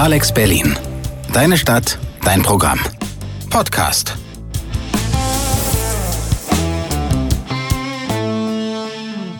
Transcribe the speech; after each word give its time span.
Alex 0.00 0.32
Berlin. 0.32 0.78
Deine 1.34 1.58
Stadt, 1.58 1.98
dein 2.24 2.40
Programm. 2.40 2.80
Podcast. 3.50 4.16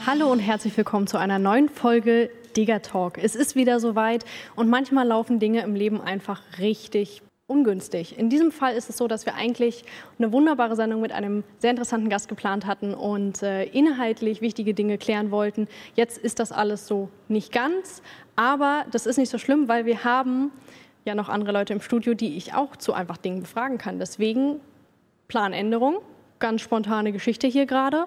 Hallo 0.06 0.30
und 0.30 0.38
herzlich 0.38 0.76
willkommen 0.76 1.06
zu 1.06 1.16
einer 1.16 1.38
neuen 1.38 1.70
Folge 1.70 2.28
Digger 2.58 2.82
Talk. 2.82 3.16
Es 3.16 3.36
ist 3.36 3.56
wieder 3.56 3.80
soweit 3.80 4.26
und 4.54 4.68
manchmal 4.68 5.06
laufen 5.06 5.38
Dinge 5.38 5.62
im 5.62 5.74
Leben 5.74 5.98
einfach 5.98 6.42
richtig 6.58 7.22
ungünstig. 7.50 8.16
In 8.16 8.30
diesem 8.30 8.52
Fall 8.52 8.74
ist 8.74 8.88
es 8.88 8.96
so, 8.96 9.08
dass 9.08 9.26
wir 9.26 9.34
eigentlich 9.34 9.84
eine 10.18 10.32
wunderbare 10.32 10.76
Sendung 10.76 11.00
mit 11.00 11.12
einem 11.12 11.42
sehr 11.58 11.70
interessanten 11.70 12.08
Gast 12.08 12.28
geplant 12.28 12.64
hatten 12.64 12.94
und 12.94 13.42
äh, 13.42 13.64
inhaltlich 13.64 14.40
wichtige 14.40 14.72
Dinge 14.72 14.96
klären 14.96 15.30
wollten. 15.30 15.66
Jetzt 15.96 16.16
ist 16.16 16.38
das 16.38 16.52
alles 16.52 16.86
so 16.86 17.08
nicht 17.28 17.52
ganz, 17.52 18.02
aber 18.36 18.86
das 18.92 19.04
ist 19.04 19.18
nicht 19.18 19.30
so 19.30 19.38
schlimm, 19.38 19.68
weil 19.68 19.84
wir 19.84 20.04
haben 20.04 20.52
ja 21.04 21.14
noch 21.14 21.28
andere 21.28 21.52
Leute 21.52 21.72
im 21.72 21.80
Studio, 21.80 22.14
die 22.14 22.36
ich 22.36 22.54
auch 22.54 22.76
zu 22.76 22.92
einfach 22.92 23.16
Dingen 23.16 23.40
befragen 23.40 23.78
kann. 23.78 23.98
Deswegen 23.98 24.60
Planänderung, 25.28 25.96
ganz 26.38 26.60
spontane 26.60 27.12
Geschichte 27.12 27.46
hier 27.46 27.66
gerade. 27.66 28.06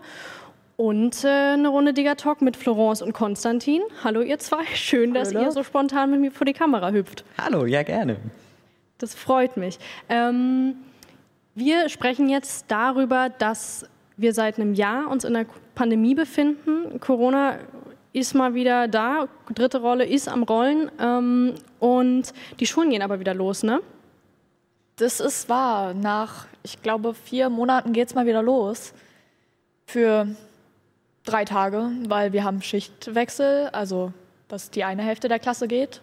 Und 0.76 1.23
äh, 1.23 1.28
eine 1.28 1.68
Runde 1.68 1.94
Digger 1.94 2.16
Talk 2.16 2.42
mit 2.42 2.58
Florence 2.58 3.02
und 3.02 3.14
Konstantin. 3.14 3.82
Hallo 4.04 4.22
ihr 4.22 4.40
zwei, 4.40 4.66
schön, 4.73 5.14
dass 5.14 5.34
Hallo. 5.34 5.46
ihr 5.46 5.52
so 5.52 5.64
spontan 5.64 6.10
mit 6.12 6.20
mir 6.20 6.32
vor 6.32 6.46
die 6.46 6.54
Kamera 6.54 6.92
hüpft. 6.92 7.23
Hallo, 7.38 7.66
ja 7.66 7.84
gerne. 7.84 8.18
Das 8.98 9.16
freut 9.16 9.58
mich. 9.58 9.80
Ähm, 10.10 10.76
wir 11.56 11.90
sprechen 11.90 12.30
jetzt 12.30 12.66
darüber, 12.70 13.30
dass 13.30 13.86
wir 14.18 14.34
seit 14.34 14.60
einem 14.60 14.74
Jahr 14.74 15.10
uns 15.10 15.24
in 15.24 15.34
der 15.34 15.46
Pandemie 15.76 16.16
befinden. 16.16 17.00
Corona 17.00 17.60
ist 18.12 18.34
mal 18.34 18.54
wieder 18.54 18.88
da, 18.88 19.28
dritte 19.54 19.82
Rolle 19.82 20.06
ist 20.06 20.28
am 20.28 20.44
Rollen 20.44 20.92
ähm, 21.00 21.56
und 21.80 22.34
die 22.60 22.68
Schulen 22.68 22.92
gehen 22.92 23.02
aber 23.02 23.20
wieder 23.20 23.34
los, 23.34 23.64
ne? 23.64 23.82
Das 24.98 25.20
ist 25.20 25.50
wahr. 25.50 25.95
Nach, 25.95 26.45
ich 26.62 26.82
glaube, 26.84 27.16
vier 27.16 27.50
Monaten 27.50 27.94
geht 27.94 28.10
es 28.10 28.16
mal 28.16 28.28
wieder 28.28 28.44
los. 28.44 28.94
Für 29.88 30.28
drei 31.26 31.45
Tage, 31.45 31.89
weil 32.08 32.32
wir 32.32 32.44
haben 32.44 32.62
Schichtwechsel, 32.62 33.70
also 33.73 34.14
dass 34.48 34.70
die 34.70 34.84
eine 34.84 35.02
Hälfte 35.02 35.28
der 35.28 35.39
Klasse 35.39 35.67
geht. 35.67 36.02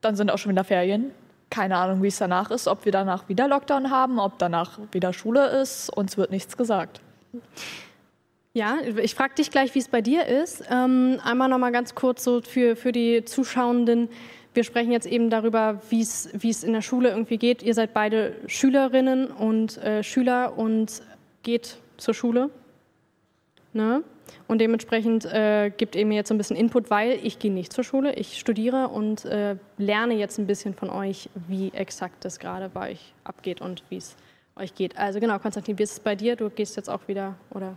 Dann 0.00 0.16
sind 0.16 0.30
auch 0.32 0.38
schon 0.38 0.50
wieder 0.50 0.64
Ferien 0.64 1.12
keine 1.52 1.76
Ahnung, 1.76 2.02
wie 2.02 2.08
es 2.08 2.16
danach 2.16 2.50
ist, 2.50 2.66
ob 2.66 2.86
wir 2.86 2.92
danach 2.92 3.28
wieder 3.28 3.46
Lockdown 3.46 3.90
haben, 3.90 4.18
ob 4.18 4.38
danach 4.38 4.78
wieder 4.90 5.12
Schule 5.12 5.48
ist. 5.60 5.90
Uns 5.90 6.16
wird 6.16 6.30
nichts 6.30 6.56
gesagt. 6.56 7.02
Ja, 8.54 8.78
ich 9.02 9.14
frage 9.14 9.34
dich 9.34 9.50
gleich, 9.50 9.74
wie 9.74 9.78
es 9.78 9.88
bei 9.88 10.00
dir 10.00 10.26
ist. 10.26 10.64
Ähm, 10.70 11.20
einmal 11.22 11.50
noch 11.50 11.58
mal 11.58 11.70
ganz 11.70 11.94
kurz 11.94 12.24
so 12.24 12.40
für, 12.40 12.74
für 12.74 12.90
die 12.90 13.26
Zuschauenden. 13.26 14.08
Wir 14.54 14.64
sprechen 14.64 14.92
jetzt 14.92 15.06
eben 15.06 15.28
darüber, 15.28 15.82
wie 15.90 16.00
es 16.00 16.64
in 16.64 16.72
der 16.72 16.80
Schule 16.80 17.10
irgendwie 17.10 17.36
geht. 17.36 17.62
Ihr 17.62 17.74
seid 17.74 17.92
beide 17.92 18.34
Schülerinnen 18.46 19.26
und 19.26 19.76
äh, 19.76 20.02
Schüler 20.02 20.56
und 20.56 21.02
geht 21.42 21.76
zur 21.98 22.14
Schule. 22.14 22.48
Ne? 23.74 24.02
Und 24.48 24.60
dementsprechend 24.60 25.24
äh, 25.24 25.70
gibt 25.76 25.94
ihr 25.94 26.06
mir 26.06 26.14
jetzt 26.14 26.30
ein 26.30 26.38
bisschen 26.38 26.56
Input, 26.56 26.90
weil 26.90 27.18
ich 27.22 27.38
gehe 27.38 27.52
nicht 27.52 27.72
zur 27.72 27.84
Schule, 27.84 28.14
ich 28.14 28.38
studiere 28.38 28.88
und 28.88 29.24
äh, 29.24 29.56
lerne 29.78 30.14
jetzt 30.14 30.38
ein 30.38 30.46
bisschen 30.46 30.74
von 30.74 30.90
euch, 30.90 31.28
wie 31.48 31.70
exakt 31.72 32.24
das 32.24 32.38
gerade 32.38 32.68
bei 32.68 32.92
euch 32.92 33.14
abgeht 33.24 33.60
und 33.60 33.82
wie 33.88 33.96
es 33.96 34.16
euch 34.56 34.74
geht. 34.74 34.98
Also 34.98 35.20
genau, 35.20 35.38
Konstantin, 35.38 35.78
wie 35.78 35.82
ist 35.82 35.92
es 35.92 36.00
bei 36.00 36.14
dir? 36.14 36.36
Du 36.36 36.50
gehst 36.50 36.76
jetzt 36.76 36.88
auch 36.88 37.08
wieder, 37.08 37.36
oder? 37.50 37.76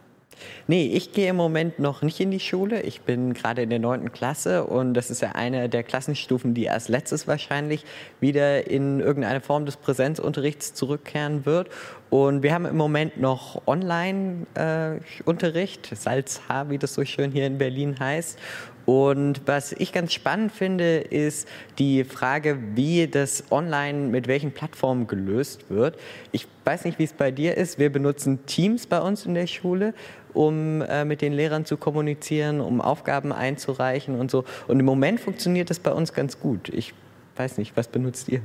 Nee, 0.67 0.91
ich 0.93 1.11
gehe 1.11 1.29
im 1.29 1.35
Moment 1.35 1.79
noch 1.79 2.01
nicht 2.01 2.19
in 2.19 2.31
die 2.31 2.39
Schule. 2.39 2.81
Ich 2.81 3.01
bin 3.01 3.33
gerade 3.33 3.61
in 3.61 3.69
der 3.69 3.79
neunten 3.79 4.11
Klasse 4.11 4.65
und 4.65 4.93
das 4.93 5.11
ist 5.11 5.21
ja 5.21 5.33
eine 5.33 5.69
der 5.69 5.83
Klassenstufen, 5.83 6.53
die 6.53 6.65
erst 6.65 6.89
letztes 6.89 7.27
wahrscheinlich 7.27 7.85
wieder 8.19 8.67
in 8.67 8.99
irgendeine 8.99 9.41
Form 9.41 9.65
des 9.65 9.77
Präsenzunterrichts 9.77 10.73
zurückkehren 10.73 11.45
wird. 11.45 11.69
Und 12.09 12.43
wir 12.43 12.53
haben 12.53 12.65
im 12.65 12.77
Moment 12.77 13.19
noch 13.19 13.67
Online-Unterricht, 13.67 15.91
äh, 15.91 15.95
Salzhaar, 15.95 16.69
wie 16.69 16.77
das 16.77 16.93
so 16.93 17.03
schön 17.03 17.31
hier 17.31 17.47
in 17.47 17.57
Berlin 17.57 17.99
heißt. 17.99 18.37
Und 18.85 19.41
was 19.45 19.71
ich 19.71 19.91
ganz 19.91 20.13
spannend 20.13 20.51
finde, 20.51 20.97
ist 20.97 21.47
die 21.79 22.03
Frage, 22.03 22.59
wie 22.75 23.07
das 23.07 23.43
online 23.51 24.09
mit 24.09 24.27
welchen 24.27 24.51
Plattformen 24.51 25.07
gelöst 25.07 25.69
wird. 25.69 25.97
Ich 26.31 26.47
weiß 26.65 26.85
nicht, 26.85 26.99
wie 26.99 27.03
es 27.03 27.13
bei 27.13 27.31
dir 27.31 27.57
ist. 27.57 27.79
Wir 27.79 27.91
benutzen 27.91 28.45
Teams 28.45 28.85
bei 28.85 29.01
uns 29.01 29.25
in 29.25 29.33
der 29.33 29.47
Schule, 29.47 29.93
um 30.33 30.81
äh, 30.81 31.03
mit 31.03 31.21
den 31.21 31.33
Lehrern 31.33 31.65
zu 31.65 31.77
kommunizieren, 31.77 32.61
um 32.61 32.79
Aufgaben 32.79 33.31
einzureichen 33.31 34.19
und 34.19 34.29
so. 34.29 34.45
Und 34.67 34.79
im 34.79 34.85
Moment 34.85 35.19
funktioniert 35.19 35.69
das 35.69 35.79
bei 35.79 35.91
uns 35.91 36.13
ganz 36.13 36.39
gut. 36.39 36.69
Ich 36.69 36.93
weiß 37.37 37.57
nicht, 37.57 37.75
was 37.75 37.87
benutzt 37.87 38.29
ihr? 38.29 38.41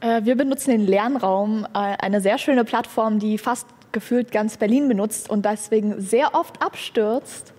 Äh, 0.00 0.24
wir 0.24 0.36
benutzen 0.36 0.70
den 0.70 0.86
Lernraum, 0.86 1.66
äh, 1.74 1.78
eine 1.78 2.20
sehr 2.20 2.38
schöne 2.38 2.64
Plattform, 2.64 3.18
die 3.18 3.38
fast 3.38 3.66
gefühlt 3.92 4.30
ganz 4.30 4.56
Berlin 4.56 4.86
benutzt 4.86 5.28
und 5.28 5.44
deswegen 5.44 6.00
sehr 6.00 6.34
oft 6.34 6.62
abstürzt 6.62 7.52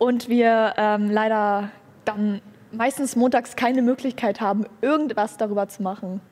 und 0.00 0.30
wir 0.30 0.74
ähm, 0.78 1.10
leider 1.10 1.70
dann 2.06 2.40
meistens 2.72 3.16
montags 3.16 3.54
keine 3.54 3.82
Möglichkeit 3.82 4.40
haben, 4.40 4.64
irgendwas 4.80 5.36
darüber 5.36 5.68
zu 5.68 5.82
machen. 5.82 6.22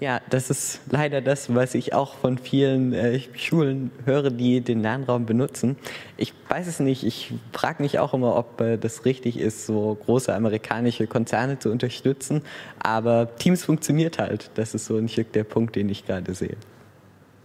Ja, 0.00 0.20
das 0.30 0.50
ist 0.50 0.80
leider 0.90 1.20
das, 1.20 1.54
was 1.54 1.74
ich 1.74 1.92
auch 1.92 2.14
von 2.14 2.38
vielen 2.38 2.94
äh, 2.94 3.20
Schulen 3.34 3.90
höre, 4.04 4.30
die 4.30 4.62
den 4.62 4.80
Lernraum 4.80 5.26
benutzen. 5.26 5.76
Ich 6.16 6.32
weiß 6.48 6.66
es 6.66 6.80
nicht. 6.80 7.04
Ich 7.04 7.32
frage 7.52 7.82
mich 7.82 7.98
auch 7.98 8.14
immer, 8.14 8.36
ob 8.36 8.60
äh, 8.60 8.78
das 8.78 9.04
richtig 9.04 9.38
ist, 9.38 9.66
so 9.66 9.96
große 10.04 10.34
amerikanische 10.34 11.06
Konzerne 11.06 11.58
zu 11.58 11.70
unterstützen. 11.70 12.42
Aber 12.78 13.36
Teams 13.36 13.64
funktioniert 13.64 14.18
halt. 14.18 14.50
Das 14.54 14.74
ist 14.74 14.86
so 14.86 14.96
ein 14.96 15.08
Stück 15.08 15.32
der 15.32 15.44
Punkt, 15.44 15.76
den 15.76 15.88
ich 15.90 16.06
gerade 16.06 16.34
sehe. 16.34 16.56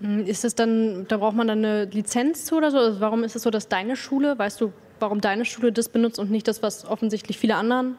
Hm, 0.01 0.25
ist 0.25 0.45
es 0.45 0.55
dann, 0.55 1.05
da 1.07 1.17
braucht 1.17 1.35
man 1.35 1.47
dann 1.47 1.65
eine 1.65 1.85
Lizenz 1.85 2.45
zu 2.45 2.57
oder 2.57 2.71
so? 2.71 2.77
Also 2.77 2.99
warum 3.01 3.23
ist 3.23 3.35
es 3.35 3.43
so, 3.43 3.49
dass 3.49 3.67
deine 3.67 3.95
Schule, 3.95 4.37
weißt 4.37 4.59
du, 4.59 4.73
warum 5.01 5.21
deine 5.21 5.45
Schule 5.45 5.71
das 5.71 5.89
benutzt 5.89 6.19
und 6.19 6.31
nicht 6.31 6.47
das, 6.47 6.63
was 6.63 6.85
offensichtlich 6.85 7.37
viele 7.37 7.55
anderen 7.55 7.95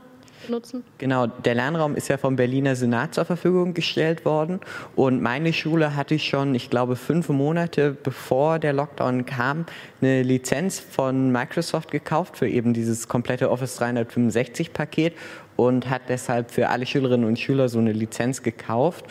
nutzen? 0.49 0.85
Genau, 0.99 1.27
der 1.27 1.55
Lernraum 1.55 1.95
ist 1.95 2.09
ja 2.09 2.17
vom 2.17 2.37
Berliner 2.37 2.75
Senat 2.75 3.15
zur 3.15 3.25
Verfügung 3.25 3.75
gestellt 3.75 4.25
worden 4.25 4.61
und 4.97 5.23
meine 5.23 5.53
Schule 5.53 5.95
hatte 5.95 6.19
schon, 6.19 6.55
ich 6.55 6.71
glaube, 6.71 6.97
fünf 6.97 7.29
Monate 7.29 7.93
bevor 7.93 8.59
der 8.59 8.73
Lockdown 8.73 9.27
kam, 9.27 9.67
eine 10.01 10.23
Lizenz 10.23 10.81
von 10.81 11.31
Microsoft 11.31 11.91
gekauft 11.91 12.37
für 12.37 12.49
eben 12.49 12.75
dieses 12.75 13.09
komplette 13.09 13.51
Office 13.51 13.77
365 13.77 14.73
Paket 14.73 15.15
und 15.57 15.89
hat 15.89 16.03
deshalb 16.09 16.51
für 16.51 16.69
alle 16.69 16.87
Schülerinnen 16.87 17.27
und 17.27 17.39
Schüler 17.39 17.69
so 17.69 17.79
eine 17.79 17.93
Lizenz 17.93 18.43
gekauft. 18.43 19.05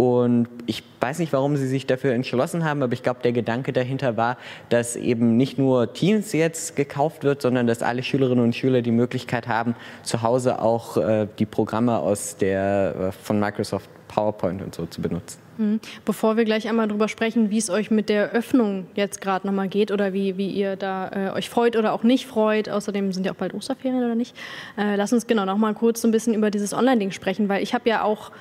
Und 0.00 0.48
ich 0.64 0.82
weiß 1.00 1.18
nicht, 1.18 1.30
warum 1.34 1.58
sie 1.58 1.68
sich 1.68 1.84
dafür 1.84 2.14
entschlossen 2.14 2.64
haben, 2.64 2.82
aber 2.82 2.94
ich 2.94 3.02
glaube, 3.02 3.20
der 3.22 3.32
Gedanke 3.32 3.74
dahinter 3.74 4.16
war, 4.16 4.38
dass 4.70 4.96
eben 4.96 5.36
nicht 5.36 5.58
nur 5.58 5.92
Teams 5.92 6.32
jetzt 6.32 6.74
gekauft 6.74 7.22
wird, 7.22 7.42
sondern 7.42 7.66
dass 7.66 7.82
alle 7.82 8.02
Schülerinnen 8.02 8.42
und 8.42 8.56
Schüler 8.56 8.80
die 8.80 8.92
Möglichkeit 8.92 9.46
haben, 9.46 9.74
zu 10.02 10.22
Hause 10.22 10.62
auch 10.62 10.96
äh, 10.96 11.28
die 11.38 11.44
Programme 11.44 11.98
aus 11.98 12.38
der, 12.38 12.94
äh, 13.08 13.12
von 13.12 13.38
Microsoft 13.38 13.90
PowerPoint 14.08 14.62
und 14.62 14.74
so 14.74 14.86
zu 14.86 15.02
benutzen. 15.02 15.38
Mhm. 15.58 15.80
Bevor 16.06 16.38
wir 16.38 16.46
gleich 16.46 16.66
einmal 16.66 16.88
darüber 16.88 17.06
sprechen, 17.06 17.50
wie 17.50 17.58
es 17.58 17.68
euch 17.68 17.90
mit 17.90 18.08
der 18.08 18.30
Öffnung 18.30 18.86
jetzt 18.94 19.20
gerade 19.20 19.46
nochmal 19.46 19.68
geht 19.68 19.92
oder 19.92 20.14
wie, 20.14 20.38
wie 20.38 20.48
ihr 20.48 20.76
da 20.76 21.10
äh, 21.10 21.30
euch 21.32 21.50
freut 21.50 21.76
oder 21.76 21.92
auch 21.92 22.04
nicht 22.04 22.26
freut, 22.26 22.70
außerdem 22.70 23.12
sind 23.12 23.26
ja 23.26 23.32
auch 23.32 23.36
bald 23.36 23.52
Osterferien 23.52 24.02
oder 24.02 24.14
nicht, 24.14 24.34
äh, 24.78 24.96
lass 24.96 25.12
uns 25.12 25.26
genau 25.26 25.44
nochmal 25.44 25.74
kurz 25.74 26.00
so 26.00 26.08
ein 26.08 26.10
bisschen 26.10 26.32
über 26.32 26.50
dieses 26.50 26.72
Online-Ding 26.72 27.10
sprechen, 27.10 27.50
weil 27.50 27.62
ich 27.62 27.74
habe 27.74 27.88
ja 27.88 28.02
auch 28.02 28.32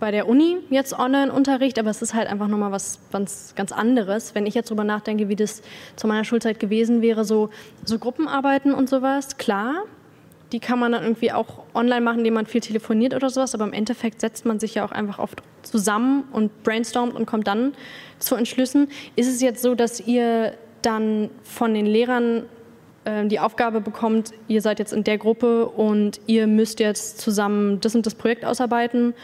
bei 0.00 0.10
der 0.10 0.28
Uni 0.28 0.56
jetzt 0.70 0.98
Online-Unterricht, 0.98 1.78
aber 1.78 1.90
es 1.90 2.02
ist 2.02 2.14
halt 2.14 2.28
einfach 2.28 2.48
nochmal 2.48 2.72
was 2.72 2.98
ganz, 3.12 3.54
ganz 3.54 3.70
anderes. 3.70 4.34
Wenn 4.34 4.46
ich 4.46 4.54
jetzt 4.54 4.70
drüber 4.70 4.82
nachdenke, 4.82 5.28
wie 5.28 5.36
das 5.36 5.62
zu 5.96 6.08
meiner 6.08 6.24
Schulzeit 6.24 6.58
gewesen 6.58 7.02
wäre, 7.02 7.24
so, 7.24 7.50
so 7.84 7.98
Gruppenarbeiten 7.98 8.74
und 8.74 8.88
sowas, 8.88 9.36
klar, 9.36 9.84
die 10.52 10.58
kann 10.58 10.78
man 10.78 10.92
dann 10.92 11.02
irgendwie 11.02 11.32
auch 11.32 11.62
online 11.74 12.00
machen, 12.00 12.18
indem 12.18 12.34
man 12.34 12.46
viel 12.46 12.60
telefoniert 12.60 13.14
oder 13.14 13.30
sowas, 13.30 13.54
aber 13.54 13.64
im 13.64 13.72
Endeffekt 13.72 14.20
setzt 14.20 14.44
man 14.46 14.58
sich 14.58 14.74
ja 14.74 14.84
auch 14.84 14.90
einfach 14.90 15.18
oft 15.18 15.42
zusammen 15.62 16.24
und 16.32 16.64
brainstormt 16.64 17.14
und 17.14 17.26
kommt 17.26 17.46
dann 17.46 17.74
zu 18.18 18.34
Entschlüssen. 18.34 18.88
Ist 19.16 19.28
es 19.28 19.40
jetzt 19.40 19.62
so, 19.62 19.74
dass 19.74 20.00
ihr 20.00 20.54
dann 20.82 21.30
von 21.44 21.74
den 21.74 21.86
Lehrern 21.86 22.44
äh, 23.04 23.26
die 23.26 23.38
Aufgabe 23.38 23.80
bekommt, 23.80 24.32
ihr 24.48 24.62
seid 24.62 24.78
jetzt 24.78 24.92
in 24.92 25.04
der 25.04 25.18
Gruppe 25.18 25.66
und 25.66 26.20
ihr 26.26 26.46
müsst 26.46 26.80
jetzt 26.80 27.20
zusammen 27.20 27.80
das 27.80 27.94
und 27.94 28.06
das 28.06 28.14
Projekt 28.14 28.44
ausarbeiten? 28.44 29.14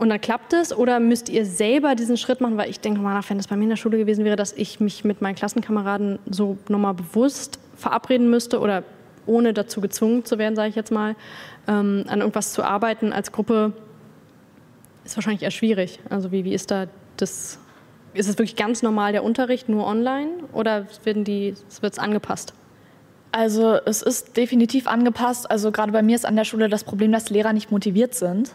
Und 0.00 0.08
dann 0.08 0.18
klappt 0.18 0.54
es 0.54 0.74
oder 0.74 0.98
müsst 0.98 1.28
ihr 1.28 1.44
selber 1.44 1.94
diesen 1.94 2.16
Schritt 2.16 2.40
machen? 2.40 2.56
Weil 2.56 2.70
ich 2.70 2.80
denke 2.80 3.02
mal, 3.02 3.20
wenn 3.28 3.36
das 3.36 3.48
bei 3.48 3.56
mir 3.56 3.64
in 3.64 3.68
der 3.68 3.76
Schule 3.76 3.98
gewesen 3.98 4.24
wäre, 4.24 4.34
dass 4.34 4.54
ich 4.54 4.80
mich 4.80 5.04
mit 5.04 5.20
meinen 5.20 5.34
Klassenkameraden 5.34 6.18
so 6.24 6.56
nochmal 6.70 6.94
bewusst 6.94 7.58
verabreden 7.76 8.30
müsste 8.30 8.60
oder 8.60 8.82
ohne 9.26 9.52
dazu 9.52 9.82
gezwungen 9.82 10.24
zu 10.24 10.38
werden, 10.38 10.56
sage 10.56 10.70
ich 10.70 10.74
jetzt 10.74 10.90
mal, 10.90 11.16
ähm, 11.68 12.06
an 12.08 12.20
irgendwas 12.20 12.54
zu 12.54 12.62
arbeiten 12.62 13.12
als 13.12 13.30
Gruppe, 13.30 13.74
ist 15.04 15.18
wahrscheinlich 15.18 15.42
eher 15.42 15.50
schwierig. 15.50 16.00
Also 16.08 16.32
wie, 16.32 16.46
wie 16.46 16.54
ist 16.54 16.70
da 16.70 16.86
das? 17.18 17.58
Ist 18.14 18.26
es 18.26 18.38
wirklich 18.38 18.56
ganz 18.56 18.82
normal 18.82 19.12
der 19.12 19.22
Unterricht 19.22 19.68
nur 19.68 19.86
online 19.86 20.30
oder 20.54 20.86
wird 21.04 21.28
es 21.28 21.98
angepasst? 21.98 22.54
Also 23.32 23.74
es 23.84 24.00
ist 24.00 24.38
definitiv 24.38 24.86
angepasst. 24.86 25.50
Also 25.50 25.70
gerade 25.70 25.92
bei 25.92 26.00
mir 26.00 26.16
ist 26.16 26.24
an 26.24 26.36
der 26.36 26.44
Schule 26.44 26.70
das 26.70 26.84
Problem, 26.84 27.12
dass 27.12 27.28
Lehrer 27.28 27.52
nicht 27.52 27.70
motiviert 27.70 28.14
sind. 28.14 28.54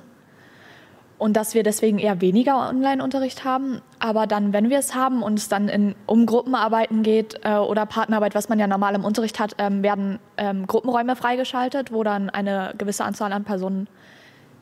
Und 1.26 1.34
dass 1.34 1.56
wir 1.56 1.64
deswegen 1.64 1.98
eher 1.98 2.22
weniger 2.22 2.70
Online-Unterricht 2.70 3.44
haben. 3.44 3.82
Aber 3.98 4.28
dann, 4.28 4.54
wenn 4.54 4.70
wir 4.70 4.78
es 4.78 4.94
haben 4.94 5.24
und 5.24 5.40
es 5.40 5.50
dann 5.50 5.70
in, 5.70 5.96
um 6.06 6.28
Gruppenarbeiten 6.28 7.02
geht 7.02 7.40
äh, 7.44 7.56
oder 7.56 7.88
Partnerarbeit, 7.88 8.36
was 8.36 8.48
man 8.48 8.60
ja 8.60 8.68
normal 8.68 8.94
im 8.94 9.04
Unterricht 9.04 9.40
hat, 9.40 9.56
ähm, 9.58 9.82
werden 9.82 10.20
ähm, 10.38 10.68
Gruppenräume 10.68 11.16
freigeschaltet, 11.16 11.92
wo 11.92 12.04
dann 12.04 12.30
eine 12.30 12.76
gewisse 12.78 13.04
Anzahl 13.06 13.34
an 13.34 13.44
Personen 13.44 13.88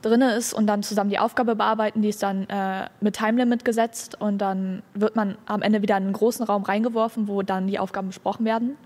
drin 0.04 0.22
ist 0.22 0.54
und 0.54 0.66
dann 0.68 0.84
zusammen 0.84 1.10
die 1.10 1.20
Aufgabe 1.20 1.58
bearbeiten. 1.58 2.02
Die 2.02 2.08
ist 2.08 2.24
dann 2.24 2.48
äh, 2.48 2.88
mit 3.02 3.18
Timelimit 3.18 3.66
gesetzt 3.66 4.22
und 4.22 4.38
dann 4.38 4.84
wird 4.94 5.18
man 5.18 5.38
am 5.46 5.64
Ende 5.64 5.82
wieder 5.82 5.98
in 5.98 6.04
einen 6.04 6.14
großen 6.14 6.46
Raum 6.46 6.64
reingeworfen, 6.64 7.28
wo 7.28 7.42
dann 7.42 7.68
die 7.68 7.78
Aufgaben 7.78 8.08
besprochen 8.08 8.46
werden. 8.46 8.78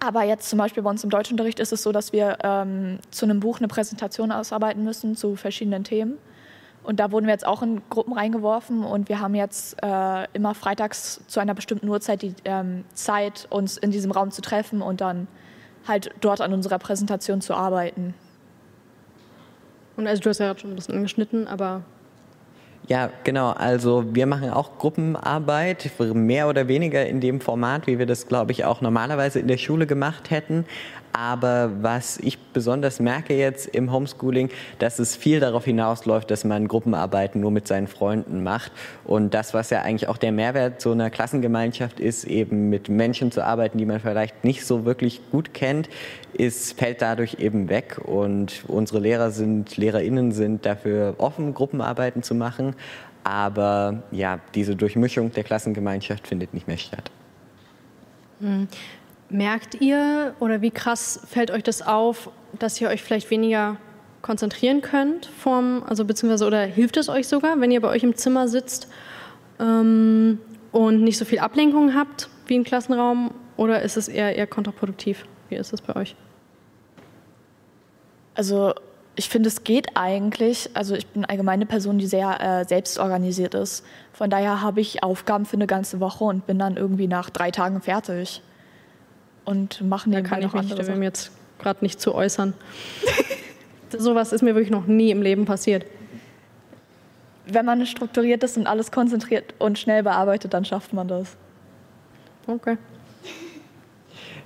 Aber 0.00 0.22
jetzt 0.22 0.48
zum 0.48 0.58
Beispiel 0.58 0.82
bei 0.82 0.90
uns 0.90 1.04
im 1.04 1.10
Deutschunterricht 1.10 1.60
ist 1.60 1.72
es 1.72 1.82
so, 1.82 1.92
dass 1.92 2.12
wir 2.12 2.38
ähm, 2.42 2.98
zu 3.10 3.26
einem 3.26 3.40
Buch 3.40 3.58
eine 3.58 3.68
Präsentation 3.68 4.32
ausarbeiten 4.32 4.82
müssen 4.82 5.14
zu 5.14 5.36
verschiedenen 5.36 5.84
Themen. 5.84 6.16
Und 6.82 6.98
da 6.98 7.12
wurden 7.12 7.26
wir 7.26 7.34
jetzt 7.34 7.46
auch 7.46 7.60
in 7.60 7.82
Gruppen 7.90 8.14
reingeworfen 8.14 8.84
und 8.84 9.10
wir 9.10 9.20
haben 9.20 9.34
jetzt 9.34 9.76
äh, 9.82 10.26
immer 10.32 10.54
freitags 10.54 11.20
zu 11.26 11.38
einer 11.38 11.54
bestimmten 11.54 11.86
Uhrzeit 11.88 12.22
die 12.22 12.34
ähm, 12.46 12.84
Zeit, 12.94 13.46
uns 13.50 13.76
in 13.76 13.90
diesem 13.90 14.10
Raum 14.10 14.30
zu 14.30 14.40
treffen 14.40 14.80
und 14.80 15.02
dann 15.02 15.28
halt 15.86 16.10
dort 16.22 16.40
an 16.40 16.54
unserer 16.54 16.78
Präsentation 16.78 17.42
zu 17.42 17.54
arbeiten. 17.54 18.14
Und 19.96 20.06
also 20.06 20.22
du 20.22 20.30
hast 20.30 20.38
ja 20.38 20.46
gerade 20.46 20.60
schon 20.60 20.70
ein 20.70 20.76
bisschen 20.76 20.94
angeschnitten, 20.94 21.46
aber 21.46 21.82
ja, 22.90 23.08
genau. 23.22 23.50
Also 23.50 24.04
wir 24.12 24.26
machen 24.26 24.50
auch 24.50 24.76
Gruppenarbeit, 24.78 25.88
mehr 26.12 26.48
oder 26.48 26.66
weniger 26.66 27.06
in 27.06 27.20
dem 27.20 27.40
Format, 27.40 27.86
wie 27.86 28.00
wir 28.00 28.06
das, 28.06 28.26
glaube 28.26 28.50
ich, 28.50 28.64
auch 28.64 28.80
normalerweise 28.80 29.38
in 29.38 29.46
der 29.46 29.58
Schule 29.58 29.86
gemacht 29.86 30.32
hätten. 30.32 30.64
Aber 31.12 31.70
was 31.82 32.18
ich 32.18 32.38
besonders 32.38 33.00
merke 33.00 33.34
jetzt 33.34 33.66
im 33.66 33.92
Homeschooling, 33.92 34.50
dass 34.78 34.98
es 34.98 35.16
viel 35.16 35.40
darauf 35.40 35.64
hinausläuft, 35.64 36.30
dass 36.30 36.44
man 36.44 36.68
Gruppenarbeiten 36.68 37.40
nur 37.40 37.50
mit 37.50 37.66
seinen 37.66 37.88
Freunden 37.88 38.42
macht. 38.42 38.72
Und 39.04 39.34
das, 39.34 39.52
was 39.54 39.70
ja 39.70 39.82
eigentlich 39.82 40.08
auch 40.08 40.18
der 40.18 40.32
Mehrwert 40.32 40.80
so 40.80 40.92
einer 40.92 41.10
Klassengemeinschaft 41.10 41.98
ist, 41.98 42.24
eben 42.24 42.68
mit 42.70 42.88
Menschen 42.88 43.32
zu 43.32 43.44
arbeiten, 43.44 43.78
die 43.78 43.86
man 43.86 44.00
vielleicht 44.00 44.44
nicht 44.44 44.64
so 44.64 44.84
wirklich 44.84 45.20
gut 45.30 45.52
kennt, 45.52 45.88
ist, 46.32 46.78
fällt 46.78 47.02
dadurch 47.02 47.36
eben 47.40 47.68
weg. 47.68 48.00
Und 48.04 48.64
unsere 48.68 49.00
Lehrer 49.00 49.30
sind, 49.30 49.76
LehrerInnen 49.76 50.32
sind 50.32 50.64
dafür 50.64 51.14
offen, 51.18 51.54
Gruppenarbeiten 51.54 52.22
zu 52.22 52.34
machen. 52.34 52.74
Aber 53.24 54.02
ja, 54.12 54.38
diese 54.54 54.76
Durchmischung 54.76 55.32
der 55.32 55.44
Klassengemeinschaft 55.44 56.28
findet 56.28 56.54
nicht 56.54 56.66
mehr 56.66 56.78
statt. 56.78 57.10
Merkt 59.30 59.80
ihr 59.80 60.34
oder 60.40 60.60
wie 60.60 60.72
krass 60.72 61.20
fällt 61.28 61.50
euch 61.52 61.62
das 61.62 61.82
auf, 61.82 62.30
dass 62.58 62.80
ihr 62.80 62.88
euch 62.88 63.02
vielleicht 63.02 63.30
weniger 63.30 63.76
konzentrieren 64.22 64.82
könnt 64.82 65.26
vom, 65.26 65.82
also 65.86 66.04
beziehungsweise 66.04 66.46
oder 66.46 66.62
hilft 66.62 66.96
es 66.96 67.08
euch 67.08 67.28
sogar, 67.28 67.58
wenn 67.60 67.70
ihr 67.70 67.80
bei 67.80 67.88
euch 67.88 68.02
im 68.02 68.16
Zimmer 68.16 68.48
sitzt 68.48 68.88
ähm, 69.58 70.38
und 70.72 71.02
nicht 71.02 71.16
so 71.16 71.24
viel 71.24 71.38
Ablenkung 71.38 71.94
habt 71.94 72.28
wie 72.46 72.56
im 72.56 72.64
Klassenraum 72.64 73.32
oder 73.56 73.82
ist 73.82 73.96
es 73.96 74.08
eher 74.08 74.36
eher 74.36 74.46
kontraproduktiv? 74.46 75.24
Wie 75.48 75.54
ist 75.54 75.72
es 75.72 75.80
bei 75.80 75.94
euch? 75.96 76.16
Also 78.34 78.74
ich 79.16 79.28
finde, 79.28 79.48
es 79.48 79.64
geht 79.64 79.96
eigentlich. 79.96 80.70
Also 80.74 80.94
ich 80.94 81.06
bin 81.06 81.24
allgemeine 81.24 81.66
Person, 81.66 81.98
die 81.98 82.06
sehr 82.06 82.40
äh, 82.40 82.64
selbstorganisiert 82.64 83.54
ist. 83.54 83.84
Von 84.12 84.30
daher 84.30 84.62
habe 84.62 84.80
ich 84.80 85.02
Aufgaben 85.02 85.44
für 85.44 85.56
eine 85.56 85.66
ganze 85.66 86.00
Woche 86.00 86.24
und 86.24 86.46
bin 86.46 86.58
dann 86.58 86.76
irgendwie 86.76 87.06
nach 87.06 87.30
drei 87.30 87.50
Tagen 87.50 87.80
fertig 87.80 88.42
und 89.50 89.80
machen 89.82 90.12
da 90.12 90.22
kann 90.22 90.40
ich 90.42 90.52
mich 90.52 90.74
dem 90.74 91.02
jetzt 91.02 91.32
gerade 91.58 91.84
nicht 91.84 92.00
zu 92.00 92.14
äußern. 92.14 92.54
Sowas 93.98 94.32
ist 94.32 94.42
mir 94.42 94.54
wirklich 94.54 94.70
noch 94.70 94.86
nie 94.86 95.10
im 95.10 95.22
Leben 95.22 95.44
passiert. 95.44 95.84
Wenn 97.46 97.66
man 97.66 97.84
strukturiert 97.84 98.44
ist 98.44 98.56
und 98.56 98.68
alles 98.68 98.92
konzentriert 98.92 99.54
und 99.58 99.76
schnell 99.76 100.04
bearbeitet, 100.04 100.54
dann 100.54 100.64
schafft 100.64 100.92
man 100.92 101.08
das. 101.08 101.36
Okay. 102.46 102.78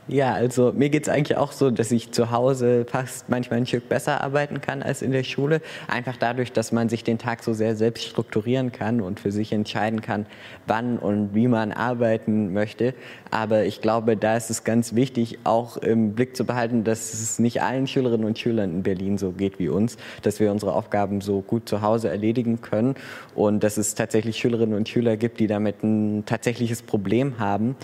Ja, 0.07 0.35
also 0.35 0.71
mir 0.77 0.91
geht 0.91 1.05
es 1.05 1.09
eigentlich 1.09 1.39
auch 1.39 1.51
so, 1.51 1.71
dass 1.71 1.91
ich 1.91 2.13
zu 2.13 2.31
Hause 2.31 2.85
fast 2.87 3.31
manchmal 3.31 3.61
ein 3.61 3.67
Stück 3.67 3.89
besser 3.89 4.21
arbeiten 4.21 4.61
kann 4.61 4.83
als 4.83 5.01
in 5.01 5.13
der 5.13 5.25
Schule. 5.25 5.63
Einfach 5.89 6.19
dadurch, 6.19 6.53
dass 6.53 6.73
man 6.73 6.91
sich 6.91 7.05
den 7.05 7.17
Tag 7.17 7.43
so 7.43 7.55
sehr 7.55 7.75
selbst 7.75 8.05
strukturieren 8.05 8.71
kann 8.71 9.01
und 9.01 9.19
für 9.19 9.33
sich 9.33 9.51
entscheiden 9.51 10.03
kann, 10.03 10.27
wann 10.67 10.99
und 10.99 11.35
wie 11.35 11.49
man 11.49 11.73
arbeiten 11.73 12.53
möchte. 12.53 12.93
Aber 13.31 13.65
ich 13.65 13.81
glaube, 13.81 14.19
da 14.19 14.37
ist 14.37 14.51
es 14.51 14.63
ganz 14.63 14.95
wichtig, 14.95 15.39
auch 15.45 15.79
im 15.79 16.13
Blick 16.13 16.37
zu 16.37 16.45
behalten, 16.45 16.85
dass 16.85 17.15
es 17.15 17.39
nicht 17.39 17.63
allen 17.63 17.87
Schülerinnen 17.87 18.27
und 18.27 18.39
Schülern 18.39 18.73
in 18.73 18.83
Berlin 18.83 19.17
so 19.17 19.33
geht 19.33 19.59
wie 19.59 19.71
uns, 19.71 19.97
dass 20.21 20.39
wir 20.39 20.53
unsere 20.53 20.75
Aufgaben 20.75 21.23
so 21.23 21.41
gut 21.41 21.67
zu 21.67 21.81
Hause 21.81 22.11
erledigen 22.11 22.61
können 22.61 22.95
und 23.35 23.65
dass 23.65 23.79
es 23.79 23.95
tatsächlich 23.95 24.37
Schülerinnen 24.37 24.77
und 24.77 24.87
Schüler 24.87 25.17
gibt, 25.17 25.41
die 25.41 25.47
damit 25.47 25.83
ein 25.83 26.27
tatsächliches 26.27 26.83
Problem 26.83 27.39
haben 27.39 27.75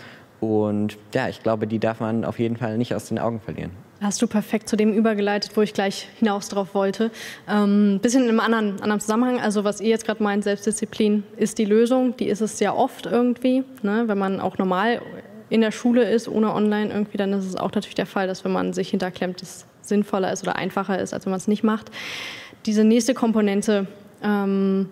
und 0.40 0.96
ja, 1.14 1.28
ich 1.28 1.42
glaube, 1.42 1.66
die 1.66 1.78
darf 1.78 2.00
man 2.00 2.24
auf 2.24 2.38
jeden 2.38 2.56
Fall 2.56 2.78
nicht 2.78 2.94
aus 2.94 3.06
den 3.06 3.18
Augen 3.18 3.40
verlieren. 3.40 3.70
Hast 4.00 4.22
du 4.22 4.26
perfekt 4.26 4.66
zu 4.66 4.76
dem 4.76 4.94
übergeleitet, 4.94 5.54
wo 5.56 5.60
ich 5.60 5.74
gleich 5.74 6.08
hinaus 6.18 6.48
drauf 6.48 6.74
wollte. 6.74 7.10
Ähm, 7.46 7.98
bisschen 8.00 8.22
in 8.22 8.30
einem 8.30 8.40
anderen, 8.40 8.80
anderen 8.80 9.00
Zusammenhang. 9.00 9.38
Also 9.38 9.62
was 9.62 9.82
ihr 9.82 9.90
jetzt 9.90 10.06
gerade 10.06 10.22
meint, 10.22 10.42
Selbstdisziplin 10.42 11.22
ist 11.36 11.58
die 11.58 11.66
Lösung. 11.66 12.16
Die 12.16 12.28
ist 12.28 12.40
es 12.40 12.56
sehr 12.56 12.76
oft 12.76 13.04
irgendwie. 13.04 13.62
Ne? 13.82 14.04
Wenn 14.06 14.16
man 14.16 14.40
auch 14.40 14.56
normal 14.56 15.02
in 15.50 15.60
der 15.60 15.70
Schule 15.70 16.10
ist, 16.10 16.28
ohne 16.28 16.54
online 16.54 16.90
irgendwie, 16.90 17.18
dann 17.18 17.34
ist 17.34 17.44
es 17.44 17.56
auch 17.56 17.72
natürlich 17.72 17.94
der 17.94 18.06
Fall, 18.06 18.26
dass 18.26 18.42
wenn 18.42 18.52
man 18.52 18.72
sich 18.72 18.88
hinterklemmt, 18.88 19.42
es 19.42 19.66
sinnvoller 19.82 20.32
ist 20.32 20.44
oder 20.44 20.56
einfacher 20.56 20.98
ist, 20.98 21.12
als 21.12 21.26
wenn 21.26 21.32
man 21.32 21.38
es 21.38 21.48
nicht 21.48 21.62
macht. 21.62 21.90
Diese 22.64 22.84
nächste 22.84 23.12
Komponente, 23.12 23.86
ähm, 24.22 24.88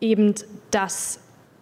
eben 0.00 0.34
das 0.70 1.20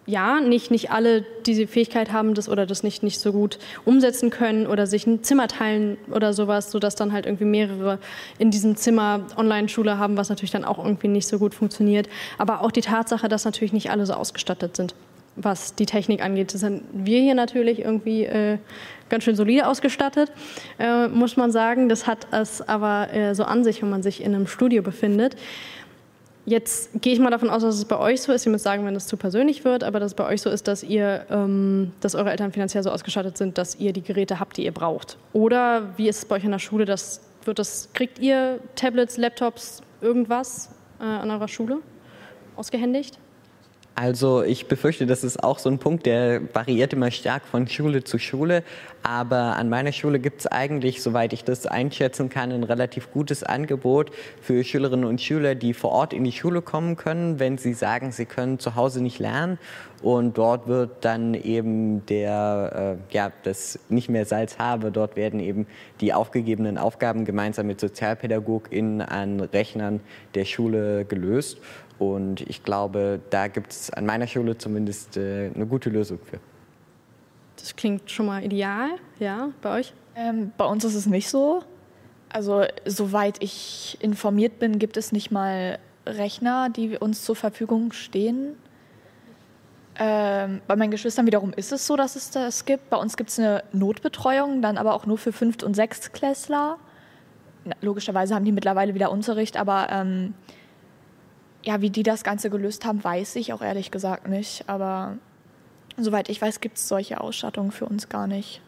ja, 0.09 0.41
nicht, 0.41 0.71
nicht 0.71 0.91
alle 0.91 1.23
diese 1.45 1.67
Fähigkeit 1.67 2.11
haben 2.11 2.33
das 2.33 2.49
oder 2.49 2.65
das 2.65 2.81
nicht, 2.81 3.03
nicht 3.03 3.19
so 3.19 3.31
gut 3.31 3.59
umsetzen 3.85 4.31
können 4.31 4.65
oder 4.65 4.87
sich 4.87 5.05
ein 5.05 5.23
Zimmer 5.23 5.47
teilen 5.47 5.97
oder 6.11 6.33
sowas, 6.33 6.71
sodass 6.71 6.95
dann 6.95 7.13
halt 7.13 7.25
irgendwie 7.25 7.45
mehrere 7.45 7.99
in 8.39 8.49
diesem 8.49 8.75
Zimmer 8.75 9.21
Online-Schule 9.37 9.99
haben, 9.99 10.17
was 10.17 10.29
natürlich 10.29 10.51
dann 10.51 10.65
auch 10.65 10.83
irgendwie 10.83 11.07
nicht 11.07 11.27
so 11.27 11.37
gut 11.37 11.53
funktioniert. 11.53 12.09
Aber 12.39 12.61
auch 12.61 12.71
die 12.71 12.81
Tatsache, 12.81 13.29
dass 13.29 13.45
natürlich 13.45 13.71
nicht 13.71 13.91
alle 13.91 14.05
so 14.05 14.13
ausgestattet 14.13 14.75
sind, 14.75 14.95
was 15.35 15.75
die 15.75 15.85
Technik 15.85 16.23
angeht. 16.23 16.53
Das 16.53 16.61
sind 16.61 16.83
wir 16.91 17.21
hier 17.21 17.35
natürlich 17.35 17.79
irgendwie 17.79 18.25
äh, 18.25 18.57
ganz 19.09 19.23
schön 19.23 19.35
solide 19.35 19.67
ausgestattet, 19.67 20.31
äh, 20.79 21.07
muss 21.07 21.37
man 21.37 21.51
sagen. 21.51 21.87
Das 21.87 22.07
hat 22.07 22.25
es 22.31 22.67
aber 22.67 23.13
äh, 23.13 23.35
so 23.35 23.43
an 23.43 23.63
sich, 23.63 23.81
wenn 23.83 23.91
man 23.91 24.01
sich 24.01 24.23
in 24.23 24.33
einem 24.33 24.47
Studio 24.47 24.81
befindet. 24.81 25.35
Jetzt 26.49 26.89
gehe 26.99 27.13
ich 27.13 27.19
mal 27.19 27.29
davon 27.29 27.51
aus, 27.51 27.61
dass 27.61 27.75
es 27.75 27.85
bei 27.85 27.99
euch 27.99 28.23
so 28.23 28.31
ist. 28.31 28.43
Ihr 28.43 28.51
müsst 28.51 28.63
sagen, 28.63 28.83
wenn 28.83 28.95
es 28.95 29.05
zu 29.05 29.17
persönlich 29.17 29.65
wird, 29.65 29.83
aber 29.83 29.99
dass 29.99 30.13
es 30.13 30.15
bei 30.15 30.25
euch 30.25 30.41
so 30.41 30.49
ist, 30.49 30.67
dass 30.67 30.81
ihr, 30.81 31.27
ähm, 31.29 31.91
dass 31.99 32.15
eure 32.15 32.31
Eltern 32.31 32.51
finanziell 32.51 32.81
so 32.81 32.89
ausgestattet 32.89 33.37
sind, 33.37 33.59
dass 33.59 33.75
ihr 33.75 33.93
die 33.93 34.01
Geräte 34.01 34.39
habt, 34.39 34.57
die 34.57 34.65
ihr 34.65 34.71
braucht. 34.71 35.19
Oder 35.31 35.95
wie 35.97 36.09
ist 36.09 36.17
es 36.17 36.25
bei 36.25 36.37
euch 36.37 36.43
in 36.43 36.49
der 36.49 36.57
Schule? 36.57 36.85
Das, 36.85 37.21
wird 37.45 37.59
das, 37.59 37.89
kriegt 37.93 38.17
ihr 38.17 38.59
Tablets, 38.75 39.17
Laptops, 39.17 39.83
irgendwas 40.01 40.71
äh, 40.99 41.03
an 41.03 41.29
eurer 41.29 41.47
Schule 41.47 41.81
ausgehändigt? 42.55 43.19
Also 44.01 44.43
ich 44.43 44.67
befürchte, 44.67 45.05
das 45.05 45.25
ist 45.25 45.43
auch 45.43 45.59
so 45.59 45.67
ein 45.67 45.77
Punkt, 45.77 46.05
der 46.05 46.39
variiert 46.53 46.93
immer 46.93 47.11
stark 47.11 47.43
von 47.45 47.67
Schule 47.67 48.01
zu 48.01 48.17
Schule. 48.17 48.63
Aber 49.03 49.57
an 49.57 49.67
meiner 49.67 49.91
Schule 49.91 50.19
gibt 50.19 50.39
es 50.39 50.47
eigentlich, 50.47 51.01
soweit 51.01 51.33
ich 51.33 51.43
das 51.43 51.65
einschätzen 51.65 52.29
kann, 52.29 52.53
ein 52.53 52.63
relativ 52.63 53.11
gutes 53.11 53.43
Angebot 53.43 54.11
für 54.39 54.63
Schülerinnen 54.63 55.03
und 55.03 55.19
Schüler, 55.19 55.53
die 55.53 55.73
vor 55.73 55.91
Ort 55.91 56.13
in 56.13 56.23
die 56.23 56.31
Schule 56.31 56.61
kommen 56.61 56.95
können, 56.95 57.39
wenn 57.39 57.57
sie 57.57 57.73
sagen, 57.73 58.13
sie 58.13 58.25
können 58.25 58.57
zu 58.57 58.75
Hause 58.75 59.03
nicht 59.03 59.19
lernen. 59.19 59.59
Und 60.01 60.37
dort 60.37 60.67
wird 60.69 61.03
dann 61.03 61.33
eben 61.33 62.05
der, 62.05 62.97
äh, 63.11 63.13
ja, 63.13 63.33
das 63.43 63.79
nicht 63.89 64.07
mehr 64.07 64.25
Salz 64.25 64.57
habe, 64.59 64.91
dort 64.91 65.17
werden 65.17 65.41
eben 65.41 65.67
die 65.99 66.13
aufgegebenen 66.13 66.77
Aufgaben 66.77 67.25
gemeinsam 67.25 67.67
mit 67.67 67.81
SozialpädagogInnen 67.81 69.01
an 69.01 69.41
Rechnern 69.41 69.99
der 70.35 70.45
Schule 70.45 71.03
gelöst. 71.03 71.57
Und 71.99 72.41
ich 72.41 72.63
glaube, 72.63 73.19
da 73.29 73.47
gibt 73.47 73.73
es 73.73 73.91
an 73.91 74.05
meiner 74.05 74.25
Schule 74.25 74.57
zumindest 74.57 75.17
äh, 75.17 75.51
eine 75.53 75.65
gute 75.65 75.89
Lösung 75.89 76.17
für. 76.23 76.39
Das 77.57 77.75
klingt 77.75 78.09
schon 78.09 78.25
mal 78.25 78.43
ideal, 78.43 78.91
ja, 79.19 79.49
bei 79.61 79.79
euch? 79.79 79.93
Ähm, 80.15 80.53
bei 80.57 80.65
uns 80.65 80.85
ist 80.85 80.95
es 80.95 81.05
nicht 81.05 81.29
so. 81.29 81.61
Also 82.29 82.63
soweit 82.85 83.43
ich 83.43 83.97
informiert 84.01 84.59
bin, 84.59 84.79
gibt 84.79 84.95
es 84.95 85.11
nicht 85.11 85.29
mal 85.29 85.77
Rechner, 86.05 86.69
die 86.69 86.97
uns 86.97 87.23
zur 87.23 87.35
Verfügung 87.35 87.91
stehen. 87.91 88.55
Ähm, 89.97 90.61
bei 90.67 90.77
meinen 90.77 90.91
Geschwistern 90.91 91.25
wiederum 91.25 91.51
ist 91.53 91.73
es 91.73 91.85
so, 91.85 91.97
dass 91.97 92.15
es 92.15 92.31
das 92.31 92.63
gibt. 92.63 92.89
Bei 92.89 92.97
uns 92.97 93.17
gibt 93.17 93.31
es 93.31 93.39
eine 93.39 93.63
Notbetreuung, 93.73 94.61
dann 94.61 94.77
aber 94.77 94.93
auch 94.93 95.05
nur 95.05 95.17
für 95.17 95.33
Fünft- 95.33 95.63
und 95.63 95.75
Sechstklässler. 95.75 96.77
logischerweise 97.81 98.33
haben 98.33 98.45
die 98.45 98.53
mittlerweile 98.53 98.93
wieder 98.95 99.11
Unterricht, 99.11 99.57
aber 99.57 99.87
ähm, 99.91 100.33
ja, 101.63 101.81
wie 101.81 101.89
die 101.89 102.03
das 102.03 102.23
Ganze 102.23 102.49
gelöst 102.49 102.85
haben, 102.85 103.03
weiß 103.03 103.35
ich 103.35 103.53
auch 103.53 103.61
ehrlich 103.61 103.91
gesagt 103.91 104.27
nicht. 104.27 104.63
Aber 104.67 105.17
soweit 105.97 106.29
ich 106.29 106.41
weiß, 106.41 106.61
gibt 106.61 106.77
es 106.77 106.87
solche 106.87 107.21
Ausstattungen 107.21 107.71
für 107.71 107.85
uns 107.85 108.09
gar 108.09 108.27
nicht. 108.27 108.61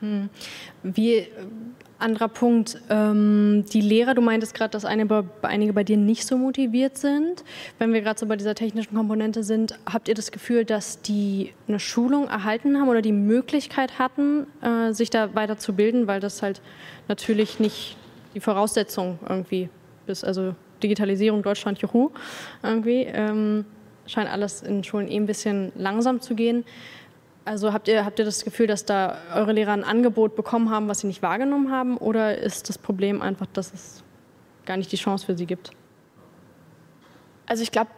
Hm. 0.00 0.28
Wie 0.82 1.26
Anderer 2.00 2.28
Punkt, 2.28 2.80
ähm, 2.90 3.64
die 3.72 3.80
Lehrer, 3.80 4.14
du 4.14 4.22
meintest 4.22 4.54
gerade, 4.54 4.70
dass 4.70 4.84
eine, 4.84 5.24
einige 5.42 5.72
bei 5.72 5.82
dir 5.82 5.96
nicht 5.96 6.26
so 6.26 6.36
motiviert 6.36 6.96
sind. 6.96 7.42
Wenn 7.78 7.92
wir 7.92 8.02
gerade 8.02 8.20
so 8.20 8.26
bei 8.26 8.36
dieser 8.36 8.54
technischen 8.54 8.94
Komponente 8.94 9.42
sind, 9.42 9.76
habt 9.84 10.06
ihr 10.06 10.14
das 10.14 10.30
Gefühl, 10.30 10.64
dass 10.64 11.02
die 11.02 11.52
eine 11.66 11.80
Schulung 11.80 12.28
erhalten 12.28 12.78
haben 12.78 12.88
oder 12.88 13.02
die 13.02 13.12
Möglichkeit 13.12 13.98
hatten, 13.98 14.46
äh, 14.62 14.92
sich 14.92 15.10
da 15.10 15.34
weiter 15.34 15.58
zu 15.58 15.72
bilden, 15.72 16.06
weil 16.06 16.20
das 16.20 16.40
halt 16.40 16.60
natürlich 17.08 17.58
nicht 17.58 17.96
die 18.34 18.40
Voraussetzung 18.40 19.18
irgendwie 19.28 19.68
ist. 20.06 20.24
Also 20.24 20.54
Digitalisierung 20.82 21.42
Deutschland, 21.42 21.80
juhu, 21.80 22.10
irgendwie. 22.62 23.02
Ähm, 23.02 23.64
scheint 24.06 24.30
alles 24.30 24.62
in 24.62 24.82
Schulen 24.84 25.08
eh 25.08 25.16
ein 25.16 25.26
bisschen 25.26 25.72
langsam 25.76 26.20
zu 26.20 26.34
gehen. 26.34 26.64
Also 27.44 27.72
habt 27.72 27.88
ihr, 27.88 28.04
habt 28.04 28.18
ihr 28.18 28.24
das 28.24 28.44
Gefühl, 28.44 28.66
dass 28.66 28.84
da 28.84 29.18
eure 29.34 29.52
Lehrer 29.52 29.72
ein 29.72 29.84
Angebot 29.84 30.36
bekommen 30.36 30.70
haben, 30.70 30.88
was 30.88 31.00
sie 31.00 31.06
nicht 31.06 31.22
wahrgenommen 31.22 31.70
haben? 31.70 31.96
Oder 31.96 32.38
ist 32.38 32.68
das 32.68 32.76
Problem 32.76 33.22
einfach, 33.22 33.46
dass 33.52 33.72
es 33.72 34.04
gar 34.66 34.76
nicht 34.76 34.92
die 34.92 34.96
Chance 34.96 35.24
für 35.24 35.36
sie 35.36 35.46
gibt? 35.46 35.70
Also 37.46 37.62
ich 37.62 37.70
glaube, 37.70 37.90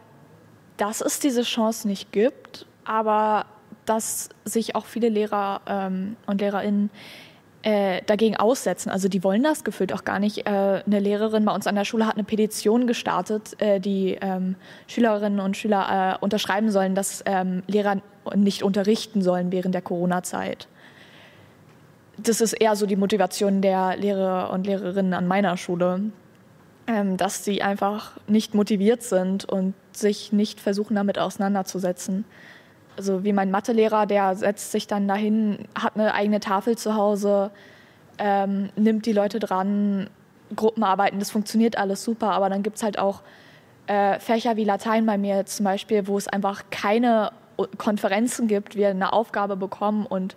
dass 0.76 1.00
es 1.00 1.18
diese 1.18 1.42
Chance 1.42 1.88
nicht 1.88 2.12
gibt, 2.12 2.66
aber 2.84 3.46
dass 3.86 4.28
sich 4.44 4.76
auch 4.76 4.86
viele 4.86 5.08
Lehrer 5.08 5.62
ähm, 5.66 6.16
und 6.26 6.40
Lehrerinnen 6.40 6.90
äh, 7.62 8.00
dagegen 8.06 8.36
aussetzen. 8.36 8.90
Also 8.90 9.08
die 9.08 9.22
wollen 9.22 9.42
das 9.42 9.64
gefühlt 9.64 9.92
auch 9.92 10.04
gar 10.04 10.18
nicht. 10.18 10.46
Äh, 10.46 10.82
eine 10.86 10.98
Lehrerin 10.98 11.44
bei 11.44 11.54
uns 11.54 11.66
an 11.66 11.74
der 11.74 11.84
Schule 11.84 12.06
hat 12.06 12.14
eine 12.14 12.24
Petition 12.24 12.86
gestartet, 12.86 13.60
äh, 13.60 13.80
die 13.80 14.16
ähm, 14.20 14.56
Schülerinnen 14.86 15.40
und 15.40 15.56
Schüler 15.56 16.16
äh, 16.18 16.24
unterschreiben 16.24 16.70
sollen, 16.70 16.94
dass 16.94 17.22
ähm, 17.26 17.62
Lehrer 17.66 18.00
nicht 18.34 18.62
unterrichten 18.62 19.22
sollen 19.22 19.52
während 19.52 19.74
der 19.74 19.82
Corona-Zeit. 19.82 20.68
Das 22.16 22.40
ist 22.40 22.52
eher 22.54 22.76
so 22.76 22.86
die 22.86 22.96
Motivation 22.96 23.62
der 23.62 23.96
Lehrer 23.96 24.50
und 24.52 24.66
Lehrerinnen 24.66 25.14
an 25.14 25.26
meiner 25.26 25.56
Schule, 25.56 26.00
ähm, 26.86 27.16
dass 27.16 27.44
sie 27.44 27.62
einfach 27.62 28.12
nicht 28.26 28.54
motiviert 28.54 29.02
sind 29.02 29.44
und 29.44 29.74
sich 29.92 30.32
nicht 30.32 30.60
versuchen, 30.60 30.94
damit 30.94 31.18
auseinanderzusetzen 31.18 32.24
also 32.96 33.24
wie 33.24 33.32
mein 33.32 33.50
Mathelehrer, 33.50 34.06
der 34.06 34.36
setzt 34.36 34.72
sich 34.72 34.86
dann 34.86 35.08
dahin, 35.08 35.66
hat 35.74 35.96
eine 35.96 36.14
eigene 36.14 36.40
Tafel 36.40 36.76
zu 36.76 36.94
Hause, 36.94 37.50
ähm, 38.18 38.70
nimmt 38.76 39.06
die 39.06 39.12
Leute 39.12 39.38
dran, 39.38 40.08
Gruppenarbeiten, 40.54 41.18
das 41.18 41.30
funktioniert 41.30 41.78
alles 41.78 42.04
super, 42.04 42.32
aber 42.32 42.50
dann 42.50 42.62
gibt 42.62 42.76
es 42.76 42.82
halt 42.82 42.98
auch 42.98 43.22
äh, 43.86 44.18
Fächer 44.18 44.56
wie 44.56 44.64
Latein 44.64 45.06
bei 45.06 45.16
mir 45.16 45.46
zum 45.46 45.64
Beispiel, 45.64 46.06
wo 46.06 46.18
es 46.18 46.28
einfach 46.28 46.64
keine 46.70 47.32
Konferenzen 47.78 48.48
gibt, 48.48 48.74
wir 48.74 48.88
eine 48.88 49.12
Aufgabe 49.12 49.56
bekommen 49.56 50.06
und 50.06 50.36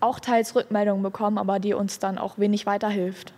auch 0.00 0.20
teils 0.20 0.54
Rückmeldungen 0.54 1.02
bekommen, 1.02 1.38
aber 1.38 1.58
die 1.58 1.74
uns 1.74 1.98
dann 1.98 2.18
auch 2.18 2.38
wenig 2.38 2.66
weiterhilft. 2.66 3.32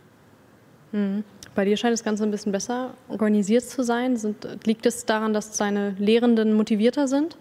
Mhm. 0.92 1.24
Bei 1.54 1.64
dir 1.64 1.76
scheint 1.76 1.92
das 1.92 2.04
Ganze 2.04 2.22
ein 2.24 2.30
bisschen 2.30 2.52
besser 2.52 2.94
organisiert 3.08 3.64
zu 3.64 3.82
sein. 3.82 4.16
Sind, 4.16 4.46
liegt 4.64 4.86
es 4.86 5.04
daran, 5.04 5.34
dass 5.34 5.56
deine 5.56 5.90
Lehrenden 5.98 6.54
motivierter 6.54 7.08
sind? 7.08 7.36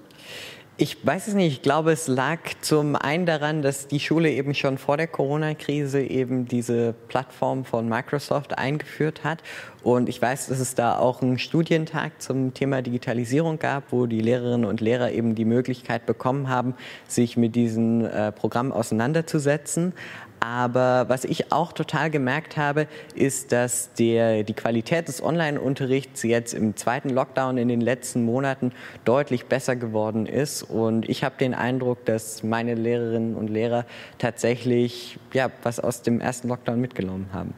Ich 0.82 0.98
weiß 1.06 1.28
es 1.28 1.36
nicht. 1.36 1.54
Ich 1.54 1.62
glaube, 1.62 1.92
es 1.92 2.08
lag 2.08 2.40
zum 2.62 2.96
einen 2.96 3.28
daran, 3.28 3.62
dass 3.62 3.86
die 3.86 4.00
Schule 4.00 4.32
eben 4.32 4.56
schon 4.56 4.80
vor 4.80 4.98
der 4.98 5.06
Corona-Krise 5.06 6.02
eben 6.02 6.48
diese 6.48 6.96
Plattform 7.08 7.66
von 7.66 7.88
Microsoft 7.88 8.58
eingeführt 8.58 9.24
hat. 9.24 9.44
Und 9.84 10.10
ich 10.10 10.20
weiß, 10.20 10.48
dass 10.48 10.60
es 10.60 10.74
da 10.74 10.98
auch 10.98 11.22
einen 11.22 11.38
Studientag 11.38 12.20
zum 12.20 12.56
Thema 12.56 12.82
Digitalisierung 12.82 13.60
gab, 13.60 13.92
wo 13.92 14.08
die 14.08 14.22
Lehrerinnen 14.22 14.66
und 14.66 14.82
Lehrer 14.82 15.12
eben 15.12 15.36
die 15.36 15.46
Möglichkeit 15.46 16.08
bekommen 16.08 16.50
haben, 16.50 16.74
sich 17.08 17.38
mit 17.38 17.56
diesem 17.56 18.04
äh, 18.04 18.32
Programm 18.32 18.72
auseinanderzusetzen. 18.72 19.94
Aber 20.44 21.06
was 21.08 21.24
ich 21.24 21.52
auch 21.52 21.72
total 21.72 22.10
gemerkt 22.10 22.58
habe, 22.58 22.88
ist, 23.14 23.52
dass 23.52 23.94
der, 23.94 24.44
die 24.44 24.56
Qualität 24.56 25.08
des 25.08 25.22
Online-Unterrichts 25.22 26.24
jetzt 26.24 26.56
im 26.56 26.76
zweiten 26.76 27.12
Lockdown 27.12 27.60
in 27.60 27.68
den 27.68 27.80
letzten 27.80 28.26
Monaten 28.26 28.72
deutlich 29.06 29.46
besser 29.46 29.76
geworden 29.76 30.26
ist. 30.26 30.64
Und 30.64 31.08
ich 31.08 31.24
habe 31.24 31.36
den 31.40 31.54
Eindruck, 31.54 32.06
dass 32.06 32.42
meine 32.42 32.74
Lehrerinnen 32.74 33.36
und 33.36 33.52
Lehrer 33.52 33.86
tatsächlich 34.18 35.20
ja, 35.32 35.52
was 35.62 35.80
aus 35.80 36.02
dem 36.02 36.20
ersten 36.20 36.48
Lockdown 36.48 36.82
mitgenommen 36.82 37.30
haben. 37.32 37.54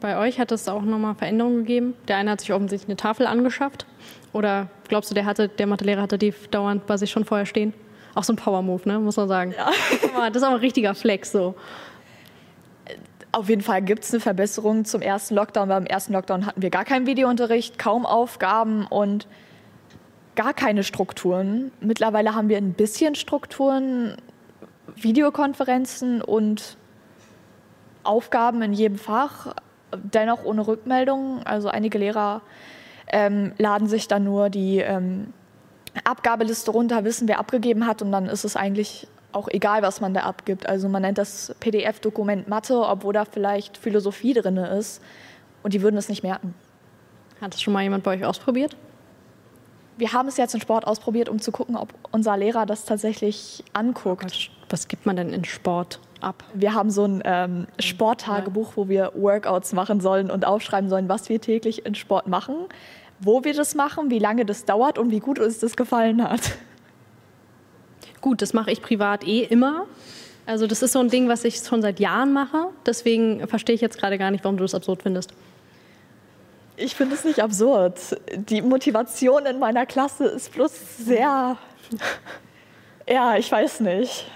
Bei 0.00 0.18
euch 0.18 0.38
hat 0.38 0.52
es 0.52 0.68
auch 0.68 0.82
nochmal 0.82 1.16
Veränderungen 1.16 1.64
gegeben. 1.64 1.94
Der 2.06 2.16
eine 2.16 2.30
hat 2.30 2.42
sich 2.42 2.52
offensichtlich 2.52 2.88
eine 2.88 2.96
Tafel 2.96 3.26
angeschafft. 3.26 3.86
Oder 4.32 4.68
glaubst 4.86 5.10
du, 5.10 5.16
der, 5.16 5.24
hatte, 5.24 5.48
der 5.48 5.66
Mathelehrer 5.66 6.02
hatte 6.02 6.16
die 6.16 6.32
dauernd 6.52 6.86
bei 6.86 6.96
sich 6.96 7.10
schon 7.10 7.24
vorher 7.24 7.44
stehen? 7.44 7.74
Auch 8.18 8.24
so 8.24 8.32
ein 8.32 8.36
Power-Move, 8.36 8.82
ne? 8.84 8.98
muss 8.98 9.16
man 9.16 9.28
sagen. 9.28 9.54
Ja. 9.56 9.70
Das 10.28 10.42
ist 10.42 10.42
auch 10.42 10.50
ein 10.50 10.56
richtiger 10.56 10.96
Flex 10.96 11.30
so. 11.30 11.54
Auf 13.30 13.48
jeden 13.48 13.62
Fall 13.62 13.80
gibt 13.80 14.02
es 14.02 14.12
eine 14.12 14.18
Verbesserung 14.18 14.84
zum 14.84 15.02
ersten 15.02 15.36
Lockdown. 15.36 15.68
Beim 15.68 15.86
ersten 15.86 16.14
Lockdown 16.14 16.44
hatten 16.44 16.60
wir 16.60 16.70
gar 16.70 16.84
keinen 16.84 17.06
Videounterricht, 17.06 17.78
kaum 17.78 18.04
Aufgaben 18.04 18.88
und 18.88 19.28
gar 20.34 20.52
keine 20.52 20.82
Strukturen. 20.82 21.70
Mittlerweile 21.80 22.34
haben 22.34 22.48
wir 22.48 22.56
ein 22.56 22.72
bisschen 22.72 23.14
Strukturen, 23.14 24.16
Videokonferenzen 24.96 26.20
und 26.20 26.76
Aufgaben 28.02 28.62
in 28.62 28.72
jedem 28.72 28.98
Fach, 28.98 29.54
dennoch 29.94 30.44
ohne 30.44 30.66
Rückmeldung. 30.66 31.44
Also 31.44 31.68
einige 31.68 31.98
Lehrer 31.98 32.42
ähm, 33.12 33.52
laden 33.58 33.86
sich 33.86 34.08
dann 34.08 34.24
nur 34.24 34.50
die 34.50 34.78
ähm, 34.78 35.32
Abgabeliste 36.04 36.70
runter, 36.70 37.04
wissen, 37.04 37.28
wer 37.28 37.38
abgegeben 37.38 37.86
hat 37.86 38.02
und 38.02 38.12
dann 38.12 38.26
ist 38.26 38.44
es 38.44 38.56
eigentlich 38.56 39.08
auch 39.32 39.48
egal, 39.48 39.82
was 39.82 40.00
man 40.00 40.14
da 40.14 40.20
abgibt. 40.20 40.68
Also 40.68 40.88
man 40.88 41.02
nennt 41.02 41.18
das 41.18 41.54
PDF-Dokument 41.60 42.48
Mathe, 42.48 42.80
obwohl 42.80 43.12
da 43.12 43.24
vielleicht 43.24 43.76
Philosophie 43.76 44.34
drin 44.34 44.56
ist 44.56 45.02
und 45.62 45.74
die 45.74 45.82
würden 45.82 45.96
es 45.96 46.08
nicht 46.08 46.22
merken. 46.22 46.54
Hat 47.40 47.54
es 47.54 47.62
schon 47.62 47.72
mal 47.72 47.82
jemand 47.82 48.04
bei 48.04 48.16
euch 48.16 48.24
ausprobiert? 48.24 48.76
Wir 49.96 50.12
haben 50.12 50.28
es 50.28 50.36
jetzt 50.36 50.54
in 50.54 50.60
Sport 50.60 50.86
ausprobiert, 50.86 51.28
um 51.28 51.40
zu 51.40 51.50
gucken, 51.50 51.76
ob 51.76 51.92
unser 52.12 52.36
Lehrer 52.36 52.66
das 52.66 52.84
tatsächlich 52.84 53.64
anguckt. 53.72 54.50
Oh 54.50 54.52
was 54.70 54.86
gibt 54.86 55.06
man 55.06 55.16
denn 55.16 55.32
in 55.32 55.44
Sport 55.44 55.98
ab? 56.20 56.44
Wir 56.54 56.74
haben 56.74 56.90
so 56.90 57.04
ein 57.04 57.22
ähm, 57.24 57.66
Sporttagebuch, 57.80 58.72
wo 58.76 58.88
wir 58.88 59.12
Workouts 59.14 59.72
machen 59.72 60.00
sollen 60.00 60.30
und 60.30 60.46
aufschreiben 60.46 60.88
sollen, 60.88 61.08
was 61.08 61.28
wir 61.28 61.40
täglich 61.40 61.84
in 61.84 61.94
Sport 61.94 62.28
machen 62.28 62.54
wo 63.20 63.44
wir 63.44 63.54
das 63.54 63.74
machen, 63.74 64.10
wie 64.10 64.18
lange 64.18 64.44
das 64.44 64.64
dauert 64.64 64.98
und 64.98 65.10
wie 65.10 65.20
gut 65.20 65.38
uns 65.38 65.58
das 65.58 65.76
gefallen 65.76 66.22
hat. 66.22 66.52
Gut, 68.20 68.42
das 68.42 68.52
mache 68.52 68.70
ich 68.70 68.82
privat 68.82 69.26
eh 69.26 69.42
immer. 69.44 69.86
Also 70.46 70.66
das 70.66 70.82
ist 70.82 70.92
so 70.92 71.00
ein 71.00 71.10
Ding, 71.10 71.28
was 71.28 71.44
ich 71.44 71.58
schon 71.58 71.82
seit 71.82 72.00
Jahren 72.00 72.32
mache. 72.32 72.68
Deswegen 72.86 73.46
verstehe 73.46 73.74
ich 73.74 73.80
jetzt 73.80 73.98
gerade 73.98 74.18
gar 74.18 74.30
nicht, 74.30 74.44
warum 74.44 74.56
du 74.56 74.64
das 74.64 74.74
absurd 74.74 75.02
findest. 75.02 75.32
Ich 76.76 76.94
finde 76.94 77.14
es 77.16 77.24
nicht 77.24 77.42
absurd. 77.42 78.16
Die 78.34 78.62
Motivation 78.62 79.46
in 79.46 79.58
meiner 79.58 79.84
Klasse 79.84 80.26
ist 80.26 80.52
bloß 80.52 80.98
sehr, 80.98 81.56
ja, 83.08 83.36
ich 83.36 83.50
weiß 83.50 83.80
nicht. 83.80 84.26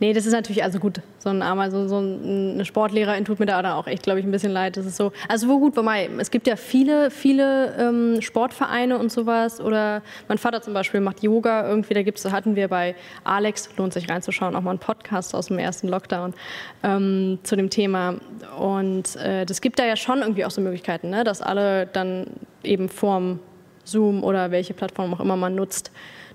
Nee, 0.00 0.12
das 0.12 0.26
ist 0.26 0.32
natürlich, 0.32 0.62
also 0.62 0.78
gut, 0.78 1.00
so 1.18 1.30
ein 1.30 1.42
armer, 1.42 1.70
so, 1.70 1.86
so 1.88 1.98
eine 1.98 2.64
Sportlehrerin 2.64 3.24
tut 3.24 3.38
mir 3.38 3.46
da 3.46 3.74
auch 3.74 3.86
echt, 3.86 4.02
glaube 4.02 4.20
ich, 4.20 4.26
ein 4.26 4.30
bisschen 4.30 4.52
leid. 4.52 4.76
Das 4.76 4.86
ist 4.86 4.96
so, 4.96 5.12
also 5.28 5.48
wo 5.48 5.58
gut, 5.58 5.76
wobei, 5.76 6.08
es 6.18 6.30
gibt 6.30 6.46
ja 6.46 6.56
viele, 6.56 7.10
viele 7.10 7.74
ähm, 7.78 8.20
Sportvereine 8.20 8.98
und 8.98 9.10
sowas 9.10 9.60
oder 9.60 10.02
mein 10.28 10.38
Vater 10.38 10.62
zum 10.62 10.74
Beispiel 10.74 11.00
macht 11.00 11.22
Yoga 11.22 11.68
irgendwie, 11.68 11.94
da 11.94 12.02
gibt's, 12.02 12.24
hatten 12.30 12.56
wir 12.56 12.68
bei 12.68 12.94
Alex, 13.24 13.70
lohnt 13.76 13.92
sich 13.92 14.08
reinzuschauen, 14.08 14.56
auch 14.56 14.62
mal 14.62 14.70
einen 14.70 14.78
Podcast 14.78 15.34
aus 15.34 15.46
dem 15.46 15.58
ersten 15.58 15.88
Lockdown 15.88 16.34
ähm, 16.82 17.38
zu 17.42 17.56
dem 17.56 17.70
Thema 17.70 18.16
und 18.58 19.16
äh, 19.16 19.46
das 19.46 19.60
gibt 19.60 19.78
da 19.78 19.84
ja 19.84 19.96
schon 19.96 20.20
irgendwie 20.20 20.44
auch 20.44 20.50
so 20.50 20.60
Möglichkeiten, 20.60 21.10
ne, 21.10 21.24
dass 21.24 21.42
alle 21.42 21.86
dann 21.86 22.26
eben 22.62 22.88
vorm 22.88 23.40
Zoom 23.84 24.24
oder 24.24 24.50
welche 24.50 24.74
Plattform 24.74 25.12
auch 25.14 25.20
immer 25.20 25.36
man 25.36 25.54
nutzt, 25.54 25.90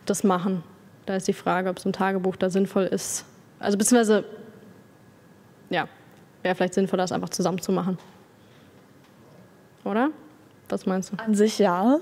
das 0.05 0.23
machen. 0.23 0.63
Da 1.09 1.15
ist 1.15 1.27
die 1.27 1.33
Frage, 1.33 1.71
ob 1.71 1.79
so 1.79 1.89
ein 1.89 1.93
Tagebuch 1.93 2.35
da 2.35 2.51
sinnvoll 2.51 2.83
ist, 2.83 3.25
also 3.57 3.79
beziehungsweise, 3.79 4.25
ja, 5.71 5.87
wäre 6.43 6.53
vielleicht 6.53 6.75
sinnvoll, 6.75 6.97
das 6.97 7.11
einfach 7.11 7.29
zusammen 7.29 7.59
zu 7.59 7.71
machen. 7.71 7.97
Oder? 9.83 10.11
Was 10.69 10.85
meinst 10.85 11.11
du? 11.11 11.17
An 11.17 11.33
sich 11.33 11.57
ja. 11.57 11.97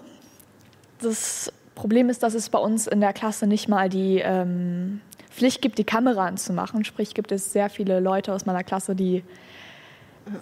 Das 0.99 1.53
Problem 1.73 2.09
ist, 2.09 2.21
dass 2.21 2.33
es 2.33 2.49
bei 2.49 2.59
uns 2.59 2.85
in 2.85 2.99
der 2.99 3.13
Klasse 3.13 3.47
nicht 3.47 3.69
mal 3.69 3.87
die 3.87 4.19
ähm, 4.19 4.99
Pflicht 5.29 5.61
gibt, 5.61 5.77
die 5.77 5.85
Kamera 5.85 6.25
anzumachen. 6.25 6.83
Sprich, 6.83 7.13
gibt 7.13 7.31
es 7.31 7.53
sehr 7.53 7.69
viele 7.69 8.01
Leute 8.01 8.33
aus 8.33 8.45
meiner 8.45 8.65
Klasse, 8.65 8.93
die 8.93 9.23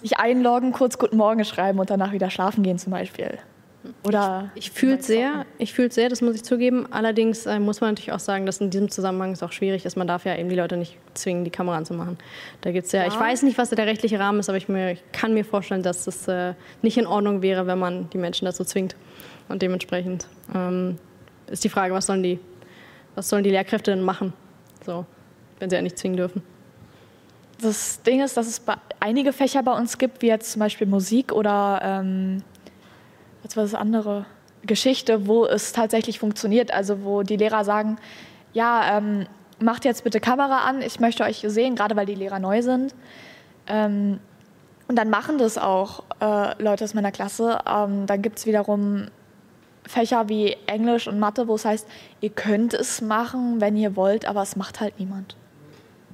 sich 0.02 0.18
einloggen, 0.18 0.72
kurz 0.72 0.98
Guten 0.98 1.18
Morgen 1.18 1.44
schreiben 1.44 1.78
und 1.78 1.88
danach 1.88 2.10
wieder 2.10 2.30
schlafen 2.30 2.64
gehen 2.64 2.80
zum 2.80 2.90
Beispiel. 2.90 3.38
Oder 4.04 4.50
ich, 4.54 4.66
ich 4.66 4.70
fühle 4.70 4.96
es 4.96 5.06
sehr, 5.06 5.46
ich 5.58 5.72
fühle 5.72 5.90
sehr, 5.90 6.08
das 6.08 6.20
muss 6.20 6.34
ich 6.34 6.44
zugeben. 6.44 6.86
Allerdings 6.90 7.46
äh, 7.46 7.58
muss 7.58 7.80
man 7.80 7.90
natürlich 7.90 8.12
auch 8.12 8.20
sagen, 8.20 8.46
dass 8.46 8.60
in 8.60 8.70
diesem 8.70 8.90
Zusammenhang 8.90 9.32
es 9.32 9.42
auch 9.42 9.52
schwierig 9.52 9.84
ist. 9.84 9.96
Man 9.96 10.06
darf 10.06 10.24
ja 10.24 10.36
eben 10.36 10.48
die 10.48 10.56
Leute 10.56 10.76
nicht 10.76 10.96
zwingen, 11.14 11.44
die 11.44 11.50
Kamera 11.50 11.76
anzumachen. 11.76 12.18
Da 12.60 12.72
gibt's 12.72 12.92
ja, 12.92 13.02
ja. 13.02 13.08
ich 13.08 13.18
weiß 13.18 13.42
nicht, 13.42 13.58
was 13.58 13.70
der 13.70 13.86
rechtliche 13.86 14.18
Rahmen 14.18 14.40
ist, 14.40 14.48
aber 14.48 14.58
ich, 14.58 14.68
mir, 14.68 14.92
ich 14.92 15.02
kann 15.12 15.34
mir 15.34 15.44
vorstellen, 15.44 15.82
dass 15.82 16.04
das 16.04 16.28
äh, 16.28 16.54
nicht 16.82 16.98
in 16.98 17.06
Ordnung 17.06 17.42
wäre, 17.42 17.66
wenn 17.66 17.78
man 17.78 18.08
die 18.10 18.18
Menschen 18.18 18.44
dazu 18.44 18.64
zwingt. 18.64 18.96
Und 19.48 19.62
dementsprechend 19.62 20.26
ähm, 20.54 20.98
ist 21.46 21.64
die 21.64 21.68
Frage, 21.68 21.94
was 21.94 22.06
sollen 22.06 22.22
die, 22.22 22.38
was 23.14 23.28
sollen 23.28 23.44
die 23.44 23.50
Lehrkräfte 23.50 23.90
denn 23.92 24.02
machen, 24.02 24.32
so, 24.84 25.06
wenn 25.58 25.70
sie 25.70 25.76
ja 25.76 25.82
nicht 25.82 25.98
zwingen 25.98 26.16
dürfen. 26.16 26.42
das 27.60 28.02
Ding 28.02 28.22
ist, 28.22 28.36
dass 28.36 28.46
es 28.46 28.62
einige 29.00 29.32
Fächer 29.32 29.62
bei 29.62 29.72
uns 29.72 29.98
gibt, 29.98 30.22
wie 30.22 30.26
jetzt 30.26 30.52
zum 30.52 30.60
Beispiel 30.60 30.86
Musik 30.86 31.32
oder 31.32 31.80
ähm, 31.82 32.42
was 33.46 33.56
war 33.56 33.62
das 33.62 33.74
andere? 33.74 34.26
Geschichte, 34.64 35.28
wo 35.28 35.46
es 35.46 35.72
tatsächlich 35.72 36.18
funktioniert. 36.18 36.72
Also 36.74 37.04
wo 37.04 37.22
die 37.22 37.36
Lehrer 37.36 37.64
sagen, 37.64 37.98
ja, 38.52 38.98
ähm, 38.98 39.26
macht 39.60 39.84
jetzt 39.84 40.02
bitte 40.02 40.18
Kamera 40.18 40.62
an, 40.62 40.82
ich 40.82 40.98
möchte 40.98 41.22
euch 41.22 41.44
sehen, 41.46 41.76
gerade 41.76 41.94
weil 41.94 42.06
die 42.06 42.14
Lehrer 42.14 42.40
neu 42.40 42.62
sind. 42.62 42.94
Ähm, 43.68 44.18
und 44.88 44.96
dann 44.96 45.10
machen 45.10 45.38
das 45.38 45.58
auch 45.58 46.02
äh, 46.20 46.60
Leute 46.62 46.84
aus 46.84 46.94
meiner 46.94 47.12
Klasse. 47.12 47.60
Ähm, 47.66 48.06
dann 48.06 48.22
gibt 48.22 48.38
es 48.38 48.46
wiederum 48.46 49.06
Fächer 49.84 50.28
wie 50.28 50.56
Englisch 50.66 51.06
und 51.06 51.20
Mathe, 51.20 51.46
wo 51.46 51.54
es 51.54 51.64
heißt, 51.64 51.86
ihr 52.20 52.30
könnt 52.30 52.74
es 52.74 53.00
machen, 53.00 53.60
wenn 53.60 53.76
ihr 53.76 53.94
wollt, 53.94 54.26
aber 54.26 54.42
es 54.42 54.56
macht 54.56 54.80
halt 54.80 54.98
niemand. 54.98 55.36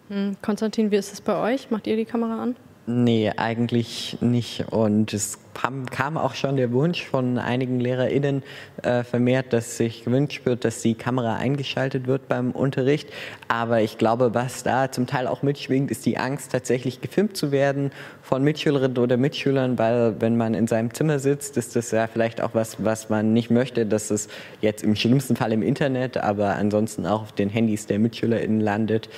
Hm, 0.09 0.37
Konstantin, 0.43 0.91
wie 0.91 0.97
ist 0.97 1.13
es 1.13 1.23
bei 1.23 1.55
euch? 1.55 1.71
Macht 1.71 1.87
ihr 1.87 1.97
die 1.97 2.05
Kamera 2.05 2.43
an? 2.43 2.57
Nee, 2.85 3.31
eigentlich 3.37 4.19
nicht. 4.21 4.65
Und 4.73 5.15
es 5.15 5.39
kam 5.55 6.17
auch 6.17 6.35
schon 6.35 6.57
der 6.57 6.73
Wunsch 6.73 7.05
von 7.05 7.39
einigen 7.39 7.79
LehrerInnen 7.79 8.43
äh, 8.83 9.05
vermehrt, 9.05 9.53
dass 9.53 9.77
sich 9.77 10.05
gewünscht 10.05 10.45
wird, 10.45 10.65
dass 10.65 10.83
die 10.83 10.95
Kamera 10.95 11.37
eingeschaltet 11.37 12.09
wird 12.09 12.27
beim 12.27 12.51
Unterricht. 12.51 13.09
Aber 13.47 13.83
ich 13.83 13.99
glaube, 13.99 14.35
was 14.35 14.65
da 14.65 14.91
zum 14.91 15.07
Teil 15.07 15.29
auch 15.29 15.43
mitschwingt, 15.43 15.93
ist 15.93 16.07
die 16.07 16.19
Angst, 16.19 16.51
tatsächlich 16.51 17.01
gefilmt 17.01 17.37
zu 17.37 17.53
werden 17.53 17.93
von 18.21 18.43
Mitschülerinnen 18.43 18.99
oder 18.99 19.17
Mitschülern, 19.17 19.79
weil 19.79 20.21
wenn 20.21 20.37
man 20.37 20.55
in 20.55 20.67
seinem 20.67 20.93
Zimmer 20.93 21.21
sitzt, 21.21 21.57
ist 21.57 21.77
das 21.77 21.93
ja 21.93 22.09
vielleicht 22.09 22.41
auch 22.41 22.55
was, 22.55 22.83
was 22.83 23.11
man 23.11 23.33
nicht 23.33 23.51
möchte, 23.51 23.87
dass 23.87 24.11
es 24.11 24.27
jetzt 24.61 24.83
im 24.83 24.97
schlimmsten 24.97 25.37
Fall 25.37 25.53
im 25.53 25.63
Internet, 25.63 26.17
aber 26.17 26.57
ansonsten 26.57 27.07
auch 27.07 27.23
auf 27.23 27.33
den 27.33 27.49
Handys 27.49 27.87
der 27.87 28.01
MitschülerInnen 28.01 28.61
landet 28.61 29.09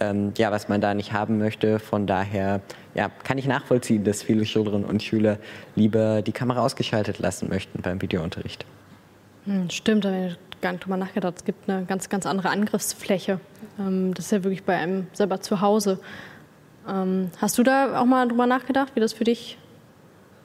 ähm, 0.00 0.32
ja, 0.36 0.50
was 0.50 0.68
man 0.68 0.80
da 0.80 0.94
nicht 0.94 1.12
haben 1.12 1.38
möchte. 1.38 1.78
Von 1.78 2.06
daher 2.06 2.60
ja, 2.94 3.10
kann 3.22 3.38
ich 3.38 3.46
nachvollziehen, 3.46 4.04
dass 4.04 4.22
viele 4.22 4.44
Schülerinnen 4.44 4.84
und 4.84 5.02
Schüler 5.02 5.38
lieber 5.76 6.22
die 6.22 6.32
Kamera 6.32 6.62
ausgeschaltet 6.62 7.18
lassen 7.18 7.48
möchten 7.48 7.82
beim 7.82 8.00
Videounterricht. 8.00 8.64
Hm, 9.46 9.68
stimmt, 9.70 10.04
da 10.04 10.12
habe 10.12 10.26
ich 10.28 10.60
gar 10.60 10.72
nicht 10.72 10.84
drüber 10.84 10.96
nachgedacht. 10.96 11.34
Es 11.36 11.44
gibt 11.44 11.68
eine 11.68 11.84
ganz, 11.84 12.08
ganz 12.08 12.26
andere 12.26 12.48
Angriffsfläche. 12.48 13.40
Ähm, 13.78 14.14
das 14.14 14.26
ist 14.26 14.30
ja 14.32 14.44
wirklich 14.44 14.64
bei 14.64 14.76
einem 14.76 15.06
selber 15.12 15.40
zu 15.40 15.60
Hause. 15.60 15.98
Ähm, 16.88 17.30
hast 17.38 17.58
du 17.58 17.62
da 17.62 18.00
auch 18.00 18.06
mal 18.06 18.28
drüber 18.28 18.46
nachgedacht, 18.46 18.94
wie 18.94 19.00
das 19.00 19.12
für 19.12 19.24
dich 19.24 19.58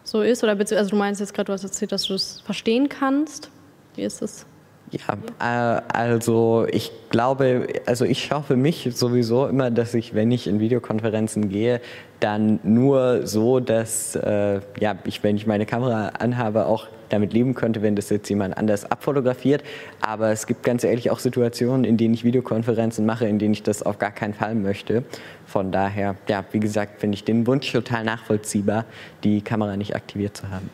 so 0.03 0.21
ist? 0.21 0.43
Oder 0.43 0.57
also 0.57 0.89
du 0.89 0.95
meinst 0.95 1.21
jetzt 1.21 1.33
gerade, 1.33 1.47
du 1.47 1.53
hast 1.53 1.63
erzählt, 1.63 1.91
dass 1.91 2.03
du 2.03 2.13
das 2.13 2.41
verstehen 2.41 2.89
kannst. 2.89 3.49
Wie 3.95 4.01
ist 4.01 4.21
das? 4.21 4.45
Ja, 4.91 5.77
äh, 5.77 5.81
also 5.93 6.65
ich 6.71 6.91
glaube, 7.09 7.67
also 7.85 8.05
ich 8.05 8.23
schaue 8.23 8.43
für 8.43 8.55
mich 8.55 8.89
sowieso 8.93 9.47
immer, 9.47 9.69
dass 9.69 9.93
ich, 9.93 10.15
wenn 10.15 10.31
ich 10.31 10.47
in 10.47 10.59
Videokonferenzen 10.59 11.49
gehe, 11.49 11.79
dann 12.19 12.59
nur 12.63 13.27
so, 13.27 13.59
dass 13.59 14.15
äh, 14.15 14.61
ja, 14.79 14.95
ich, 15.05 15.23
wenn 15.23 15.35
ich 15.35 15.45
meine 15.45 15.65
Kamera 15.65 16.07
anhabe, 16.19 16.65
auch 16.65 16.87
damit 17.09 17.33
leben 17.33 17.55
könnte, 17.55 17.81
wenn 17.81 17.95
das 17.95 18.09
jetzt 18.09 18.29
jemand 18.29 18.57
anders 18.57 18.89
abfotografiert. 18.89 19.63
Aber 20.01 20.31
es 20.31 20.47
gibt 20.47 20.63
ganz 20.63 20.83
ehrlich 20.83 21.11
auch 21.11 21.19
Situationen, 21.19 21.83
in 21.83 21.97
denen 21.97 22.13
ich 22.13 22.23
Videokonferenzen 22.23 23.05
mache, 23.05 23.27
in 23.27 23.39
denen 23.39 23.53
ich 23.53 23.63
das 23.63 23.83
auf 23.83 23.99
gar 23.99 24.11
keinen 24.11 24.33
Fall 24.33 24.55
möchte. 24.55 25.03
Von 25.45 25.71
daher, 25.71 26.15
ja, 26.27 26.43
wie 26.51 26.59
gesagt, 26.59 26.99
finde 26.99 27.15
ich 27.15 27.23
den 27.23 27.47
Wunsch 27.47 27.71
total 27.71 28.03
nachvollziehbar, 28.03 28.85
die 29.23 29.41
Kamera 29.41 29.77
nicht 29.77 29.95
aktiviert 29.95 30.37
zu 30.37 30.49
haben. 30.49 30.69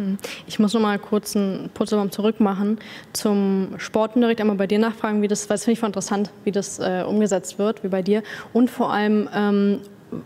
Hm. 0.00 0.16
Ich 0.46 0.58
muss 0.58 0.72
noch 0.72 0.80
mal 0.80 0.98
kurz 0.98 1.36
einen 1.36 1.68
Putzelbaum 1.74 2.10
zurück 2.10 2.40
machen 2.40 2.78
zum 3.12 3.74
Sportunterricht. 3.76 4.40
Einmal 4.40 4.56
bei 4.56 4.66
dir 4.66 4.78
nachfragen, 4.78 5.20
wie 5.20 5.28
das, 5.28 5.50
weil 5.50 5.56
das 5.56 5.64
finde 5.64 5.74
ich 5.74 5.80
voll 5.80 5.90
interessant, 5.90 6.30
wie 6.44 6.52
das 6.52 6.78
äh, 6.78 7.04
umgesetzt 7.06 7.58
wird, 7.58 7.84
wie 7.84 7.88
bei 7.88 8.00
dir. 8.00 8.22
Und 8.54 8.70
vor 8.70 8.90
allem, 8.90 9.28
ähm, 9.34 9.80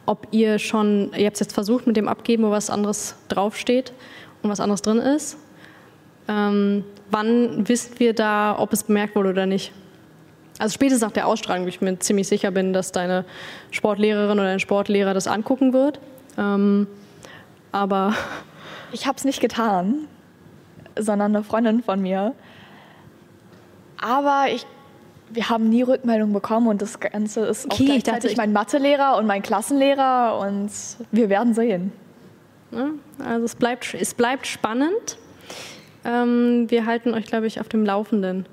ob 0.07 0.29
ihr 0.31 0.61
schon, 0.61 1.11
ihr 1.17 1.27
habt 1.27 1.35
es 1.35 1.41
jetzt 1.41 1.55
versucht 1.55 1.89
mit 1.89 1.97
dem 1.97 2.07
Abgeben, 2.07 2.45
wo 2.45 2.53
was 2.53 2.71
anderes 2.71 3.17
draufsteht 3.29 3.93
und 4.45 4.51
was 4.51 4.61
anderes 4.61 4.81
drin 4.81 4.99
ist. 4.99 5.39
Ähm, 6.29 6.85
wann 7.11 7.69
wissen 7.69 7.99
wir 7.99 8.15
da, 8.15 8.57
ob 8.57 8.73
es 8.73 8.85
bemerkt 8.85 9.17
wurde 9.17 9.31
oder 9.31 9.47
nicht? 9.47 9.73
Also 10.61 10.75
spätestens 10.75 11.03
nach 11.03 11.11
der 11.11 11.27
Ausstrahlung, 11.27 11.65
wo 11.65 11.69
ich 11.69 11.81
mir 11.81 11.99
ziemlich 11.99 12.29
sicher 12.29 12.53
bin, 12.53 12.73
dass 12.73 12.93
deine 12.93 13.25
Sportlehrerin 13.73 14.39
oder 14.39 14.47
dein 14.47 14.61
Sportlehrer 14.61 15.15
das 15.15 15.27
angucken 15.27 15.73
wird. 15.73 15.99
Ähm, 16.39 16.87
aber 17.73 18.15
ich 18.95 19.07
habe 19.07 19.19
es 19.19 19.25
nicht 19.25 19.41
getan, 19.41 20.07
sondern 20.99 21.35
eine 21.35 21.45
Freundin 21.45 21.83
von 21.83 22.01
mir. 22.01 22.35
Aber 24.01 24.47
ich, 24.49 24.65
wir 25.31 25.51
haben 25.51 25.69
nie 25.69 25.83
Rückmeldung 25.83 26.33
bekommen 26.33 26.69
und 26.69 26.81
das 26.81 27.01
Ganze 27.01 27.41
ist 27.47 27.67
okay, 27.67 27.83
auch 27.83 27.87
gleichzeitig 27.87 28.33
ich 28.33 28.37
mein 28.37 28.53
Mathelehrer 28.53 29.17
und 29.19 29.27
mein 29.27 29.43
Klassenlehrer 29.43 30.39
und 30.39 30.71
wir 31.11 31.29
werden 31.29 31.55
sehen. 31.55 31.93
Also 33.19 33.45
es 33.45 33.55
bleibt, 33.55 33.95
es 33.95 34.15
bleibt 34.15 34.47
spannend. 34.47 35.19
Ähm, 36.05 36.71
wir 36.71 36.87
halten 36.87 37.15
euch, 37.15 37.27
glaube 37.27 37.47
ich, 37.47 37.61
auf 37.61 37.69
dem 37.69 37.85
Laufenden. 37.85 38.47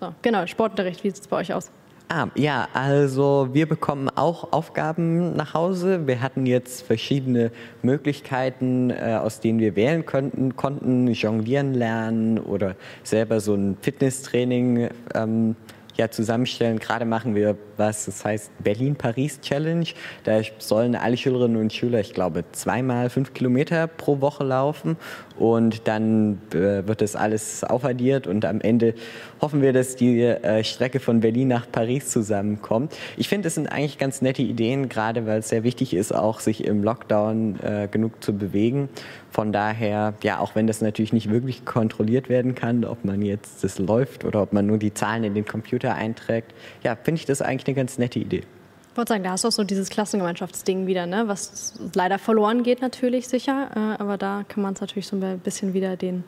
So, 0.00 0.14
genau, 0.22 0.46
Sportunterricht, 0.46 1.02
wie 1.02 1.10
sieht 1.10 1.20
es 1.20 1.28
bei 1.28 1.38
euch 1.38 1.52
aus? 1.52 1.70
Ah, 2.08 2.28
ja, 2.34 2.68
also 2.74 3.48
wir 3.52 3.66
bekommen 3.66 4.10
auch 4.10 4.52
Aufgaben 4.52 5.34
nach 5.34 5.54
Hause. 5.54 6.06
Wir 6.06 6.20
hatten 6.20 6.44
jetzt 6.44 6.82
verschiedene 6.82 7.50
Möglichkeiten, 7.82 8.90
äh, 8.90 9.18
aus 9.20 9.40
denen 9.40 9.58
wir 9.58 9.74
wählen 9.74 10.04
könnten, 10.04 10.54
konnten 10.54 11.08
jonglieren 11.08 11.72
lernen 11.72 12.38
oder 12.38 12.76
selber 13.02 13.40
so 13.40 13.54
ein 13.54 13.78
Fitnesstraining 13.80 14.90
ähm, 15.14 15.56
ja, 15.96 16.10
zusammenstellen. 16.10 16.78
Gerade 16.78 17.04
machen 17.04 17.34
wir 17.34 17.56
was, 17.76 18.06
das 18.06 18.24
heißt 18.24 18.50
Berlin-Paris-Challenge. 18.62 19.86
Da 20.24 20.40
sollen 20.58 20.94
alle 20.96 21.16
Schülerinnen 21.16 21.56
und 21.56 21.72
Schüler, 21.72 22.00
ich 22.00 22.14
glaube, 22.14 22.44
zweimal 22.52 23.10
fünf 23.10 23.32
Kilometer 23.32 23.86
pro 23.86 24.20
Woche 24.20 24.44
laufen 24.44 24.96
und 25.38 25.86
dann 25.88 26.40
äh, 26.52 26.86
wird 26.86 27.00
das 27.00 27.16
alles 27.16 27.64
aufaddiert 27.64 28.26
und 28.26 28.44
am 28.44 28.60
Ende 28.60 28.94
hoffen 29.40 29.62
wir, 29.62 29.72
dass 29.72 29.96
die 29.96 30.20
äh, 30.22 30.64
Strecke 30.64 31.00
von 31.00 31.20
Berlin 31.20 31.48
nach 31.48 31.70
Paris 31.70 32.10
zusammenkommt. 32.10 32.96
Ich 33.16 33.28
finde, 33.28 33.48
es 33.48 33.54
sind 33.54 33.66
eigentlich 33.66 33.98
ganz 33.98 34.22
nette 34.22 34.42
Ideen, 34.42 34.88
gerade 34.88 35.26
weil 35.26 35.40
es 35.40 35.48
sehr 35.48 35.64
wichtig 35.64 35.94
ist, 35.94 36.14
auch 36.14 36.40
sich 36.40 36.64
im 36.64 36.82
Lockdown 36.82 37.60
äh, 37.60 37.88
genug 37.90 38.22
zu 38.22 38.36
bewegen. 38.36 38.88
Von 39.34 39.50
daher, 39.50 40.14
ja, 40.22 40.38
auch 40.38 40.54
wenn 40.54 40.68
das 40.68 40.80
natürlich 40.80 41.12
nicht 41.12 41.28
wirklich 41.28 41.64
kontrolliert 41.64 42.28
werden 42.28 42.54
kann, 42.54 42.84
ob 42.84 43.04
man 43.04 43.20
jetzt 43.20 43.64
das 43.64 43.80
läuft 43.80 44.24
oder 44.24 44.40
ob 44.40 44.52
man 44.52 44.64
nur 44.64 44.78
die 44.78 44.94
Zahlen 44.94 45.24
in 45.24 45.34
den 45.34 45.44
Computer 45.44 45.92
einträgt, 45.96 46.54
ja, 46.84 46.94
finde 46.94 47.18
ich 47.18 47.26
das 47.26 47.42
eigentlich 47.42 47.66
eine 47.66 47.74
ganz 47.74 47.98
nette 47.98 48.20
Idee. 48.20 48.44
Ich 48.92 48.96
wollte 48.96 49.08
sagen, 49.08 49.24
da 49.24 49.30
hast 49.30 49.42
du 49.42 49.48
auch 49.48 49.52
so 49.52 49.64
dieses 49.64 49.90
Klassengemeinschaftsding 49.90 50.86
wieder, 50.86 51.06
ne? 51.06 51.24
was 51.26 51.74
leider 51.94 52.20
verloren 52.20 52.62
geht 52.62 52.80
natürlich 52.80 53.26
sicher, 53.26 53.70
äh, 53.74 54.00
aber 54.00 54.18
da 54.18 54.44
kann 54.46 54.62
man 54.62 54.74
es 54.74 54.80
natürlich 54.80 55.08
so 55.08 55.16
ein 55.16 55.40
bisschen 55.40 55.74
wieder 55.74 55.96
den 55.96 56.22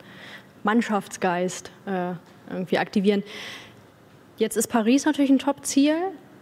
Mannschaftsgeist 0.63 1.71
äh, 1.85 2.11
irgendwie 2.51 2.77
aktivieren. 2.77 3.23
Jetzt 4.35 4.57
ist 4.57 4.67
Paris 4.67 5.05
natürlich 5.05 5.31
ein 5.31 5.39
Top-Ziel. 5.39 5.95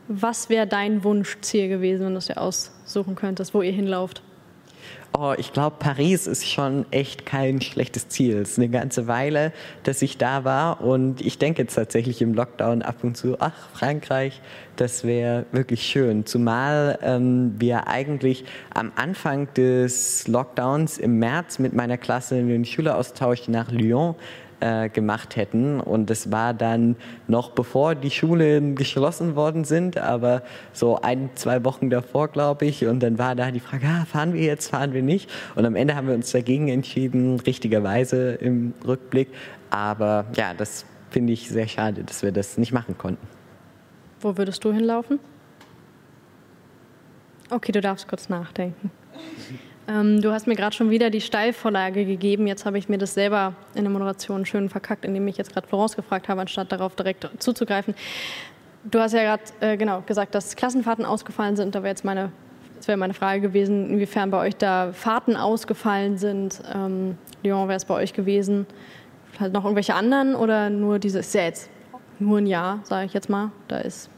Was 0.08 0.50
wäre 0.50 0.66
dein 0.66 1.04
Wunschziel 1.04 1.70
gewesen, 1.70 2.08
wenn 2.08 2.14
du 2.14 2.18
es 2.18 2.26
dir 2.26 2.42
aussuchen 2.42 3.14
könntest, 3.14 3.54
wo 3.54 3.62
ihr 3.62 3.72
hinlauft? 3.72 4.24
Oh, 5.18 5.34
ich 5.38 5.54
glaube, 5.54 5.78
Paris 5.80 6.28
ist 6.28 6.46
schon 6.46 6.86
echt 6.92 7.26
kein 7.26 7.62
schlechtes 7.62 8.10
Ziel. 8.10 8.38
Es 8.40 8.52
ist 8.52 8.58
eine 8.58 8.68
ganze 8.68 9.08
Weile, 9.08 9.54
dass 9.84 10.02
ich 10.02 10.18
da 10.18 10.44
war 10.44 10.82
und 10.82 11.22
ich 11.22 11.38
denke 11.38 11.62
jetzt 11.62 11.76
tatsächlich 11.76 12.22
im 12.22 12.34
Lockdown 12.34 12.82
ab 12.82 12.98
und 13.02 13.16
zu, 13.16 13.40
ach, 13.40 13.70
Frankreich, 13.72 14.42
das 14.76 15.06
wäre 15.06 15.46
wirklich 15.54 15.84
schön. 15.84 16.26
Zumal 16.26 17.00
ähm, 17.02 17.56
wir 17.58 17.88
eigentlich 17.88 18.44
am 18.74 18.92
Anfang 18.98 19.48
des 19.54 20.28
Lockdowns 20.28 20.98
im 20.98 21.18
März 21.18 21.60
mit 21.60 21.74
meiner 21.74 21.98
Klasse 21.98 22.36
einen 22.36 22.66
Schüleraustausch 22.66 23.48
nach 23.48 23.72
Lyon 23.72 24.16
äh, 24.66 24.90
gemacht 24.90 25.36
hätten. 25.36 25.80
Und 25.80 26.10
das 26.10 26.32
war 26.32 26.56
dann 26.56 26.96
noch 27.28 27.52
bevor 27.52 27.94
die 27.94 28.10
Schulen 28.10 28.76
geschlossen 28.76 29.36
worden 29.36 29.64
sind, 29.64 29.98
aber 29.98 30.42
so 30.74 31.00
ein, 31.02 31.30
zwei 31.36 31.64
Wochen 31.64 31.92
davor, 31.92 32.30
glaube 32.30 32.66
ich. 32.66 32.86
Und 32.88 33.02
dann 33.02 33.20
war 33.20 33.36
da 33.36 33.52
die 33.52 33.60
Frage, 33.60 33.86
ah, 33.88 34.06
fahren 34.06 34.34
wir 34.34 34.42
jetzt, 34.42 34.72
fahren 34.72 34.94
wir 34.94 35.04
nicht? 35.04 35.30
Und 35.54 35.66
am 35.66 35.76
Ende 35.76 35.96
haben 35.96 36.08
wir 36.08 36.16
uns 36.16 36.32
dagegen 36.32 36.68
entschieden, 36.68 37.40
richtigerweise 37.42 38.34
im 38.34 38.74
Rückblick. 38.88 39.30
Aber 39.70 40.26
ja, 40.36 40.56
das 40.56 40.86
finde 41.12 41.34
ich 41.34 41.48
sehr 41.48 41.68
schade, 41.68 42.04
dass 42.04 42.24
wir 42.24 42.32
das 42.32 42.58
nicht 42.58 42.72
machen 42.72 42.98
konnten. 42.98 43.28
Wo 44.22 44.36
würdest 44.36 44.64
du 44.64 44.74
hinlaufen? 44.74 45.20
Okay, 47.52 47.72
du 47.72 47.82
darfst 47.82 48.08
kurz 48.08 48.30
nachdenken. 48.30 48.90
Ähm, 49.88 50.22
du 50.22 50.32
hast 50.32 50.48
mir 50.48 50.56
gerade 50.56 50.76
schon 50.76 50.90
wieder 50.90 51.10
die 51.10 51.22
Steilvorlage 51.22 52.06
gegeben. 52.06 52.48
Jetzt 52.48 52.66
habe 52.66 52.78
ich 52.78 52.90
mir 52.90 52.98
das 52.98 53.14
selber 53.14 53.54
in 53.76 53.84
der 53.84 53.92
Moderation 53.92 54.46
schön 54.46 54.70
verkackt, 54.70 55.06
indem 55.06 55.28
ich 55.28 55.38
jetzt 55.38 55.54
gerade 55.54 55.68
Florence 55.68 55.96
gefragt 55.96 56.28
habe, 56.28 56.42
anstatt 56.42 56.72
darauf 56.72 56.96
direkt 56.96 57.30
zuzugreifen. 57.40 57.94
Du 58.84 59.00
hast 59.00 59.14
ja 59.14 59.22
gerade 59.24 59.44
äh, 59.62 59.78
genau 59.78 60.02
gesagt, 60.02 60.36
dass 60.36 60.56
Klassenfahrten 60.56 61.06
ausgefallen 61.06 61.56
sind. 61.56 61.76
Da 61.76 61.84
wäre 61.84 61.90
jetzt 61.90 62.06
meine, 62.06 62.32
das 62.78 62.88
wäre 62.88 62.98
meine 62.98 63.14
Frage 63.14 63.42
gewesen, 63.42 63.90
inwiefern 63.90 64.32
bei 64.32 64.40
euch 64.40 64.56
da 64.56 64.92
Fahrten 64.92 65.36
ausgefallen 65.36 66.18
sind. 66.18 66.62
Ähm, 66.74 67.18
Lyon 67.44 67.68
wäre 67.68 67.78
es 67.78 67.86
bei 67.86 67.96
euch 67.96 68.14
gewesen. 68.14 68.66
Halt 69.40 69.54
noch 69.54 69.66
irgendwelche 69.66 69.94
anderen 69.94 70.36
oder 70.36 70.70
nur 70.70 70.98
dieses? 70.98 71.28
Ist 71.28 71.36
ja 71.36 71.44
jetzt 71.44 71.70
nur 72.20 72.40
ein 72.40 72.48
Jahr, 72.48 72.80
sage 72.84 73.06
ich 73.06 73.14
jetzt 73.14 73.30
mal. 73.30 73.52
Da 73.68 73.78
ist 73.80 74.10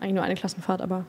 eigentlich 0.00 0.14
nur 0.14 0.22
eine 0.22 0.34
Klassenfahrt, 0.34 0.80
aber 0.80 1.04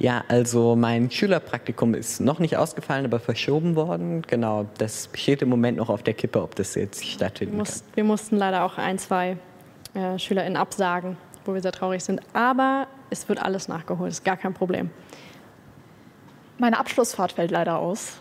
Ja, 0.00 0.24
also 0.28 0.76
mein 0.76 1.10
Schülerpraktikum 1.10 1.92
ist 1.92 2.20
noch 2.20 2.38
nicht 2.38 2.56
ausgefallen, 2.56 3.04
aber 3.04 3.20
verschoben 3.20 3.76
worden. 3.76 4.22
Genau, 4.26 4.66
das 4.78 5.10
steht 5.12 5.42
im 5.42 5.50
Moment 5.50 5.76
noch 5.76 5.90
auf 5.90 6.02
der 6.02 6.14
Kippe, 6.14 6.42
ob 6.42 6.54
das 6.54 6.74
jetzt 6.74 7.04
stattfinden 7.04 7.58
muss, 7.58 7.80
kann. 7.80 7.96
Wir 7.96 8.04
mussten 8.04 8.36
leider 8.36 8.64
auch 8.64 8.78
ein, 8.78 8.98
zwei 8.98 9.36
äh, 9.92 10.18
SchülerInnen 10.18 10.56
absagen, 10.56 11.18
wo 11.44 11.52
wir 11.52 11.60
sehr 11.60 11.72
traurig 11.72 12.02
sind. 12.02 12.22
Aber 12.32 12.86
es 13.10 13.28
wird 13.28 13.42
alles 13.42 13.68
nachgeholt, 13.68 14.10
ist 14.10 14.24
gar 14.24 14.38
kein 14.38 14.54
Problem. 14.54 14.88
Meine 16.56 16.78
Abschlussfahrt 16.78 17.32
fällt 17.32 17.50
leider 17.50 17.78
aus, 17.78 18.20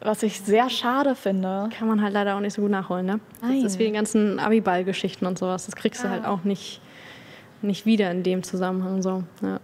was 0.00 0.22
ich 0.22 0.40
sehr 0.40 0.70
schade 0.70 1.14
finde. 1.14 1.68
Kann 1.78 1.88
man 1.88 2.00
halt 2.00 2.14
leider 2.14 2.36
auch 2.36 2.40
nicht 2.40 2.54
so 2.54 2.62
gut 2.62 2.70
nachholen, 2.70 3.04
ne? 3.04 3.20
Nein. 3.42 3.62
Das 3.62 3.72
ist 3.72 3.78
wie 3.78 3.84
die 3.84 3.92
ganzen 3.92 4.38
Abiball-Geschichten 4.38 5.26
und 5.26 5.38
sowas. 5.38 5.66
Das 5.66 5.76
kriegst 5.76 6.02
ja. 6.02 6.08
du 6.08 6.14
halt 6.14 6.24
auch 6.24 6.44
nicht, 6.44 6.80
nicht 7.60 7.84
wieder 7.84 8.10
in 8.10 8.22
dem 8.22 8.42
Zusammenhang 8.42 9.02
so. 9.02 9.24
Ja. 9.42 9.60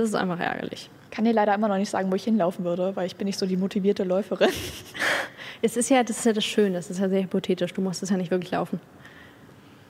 Das 0.00 0.08
ist 0.08 0.14
einfach 0.14 0.40
ärgerlich. 0.40 0.88
Ich 1.04 1.10
kann 1.10 1.26
dir 1.26 1.34
leider 1.34 1.54
immer 1.54 1.68
noch 1.68 1.76
nicht 1.76 1.90
sagen, 1.90 2.10
wo 2.10 2.14
ich 2.14 2.24
hinlaufen 2.24 2.64
würde, 2.64 2.96
weil 2.96 3.06
ich 3.06 3.16
bin 3.16 3.26
nicht 3.26 3.38
so 3.38 3.44
die 3.44 3.58
motivierte 3.58 4.02
Läuferin. 4.02 4.48
Es 5.62 5.76
ist 5.76 5.90
ja, 5.90 6.02
das 6.02 6.16
ist 6.16 6.24
ja 6.24 6.32
das 6.32 6.46
Schöne, 6.46 6.78
es 6.78 6.88
ist 6.88 7.00
ja 7.00 7.10
sehr 7.10 7.22
hypothetisch. 7.22 7.74
Du 7.74 7.82
musst 7.82 8.02
es 8.02 8.08
ja 8.08 8.16
nicht 8.16 8.30
wirklich 8.30 8.50
laufen. 8.50 8.80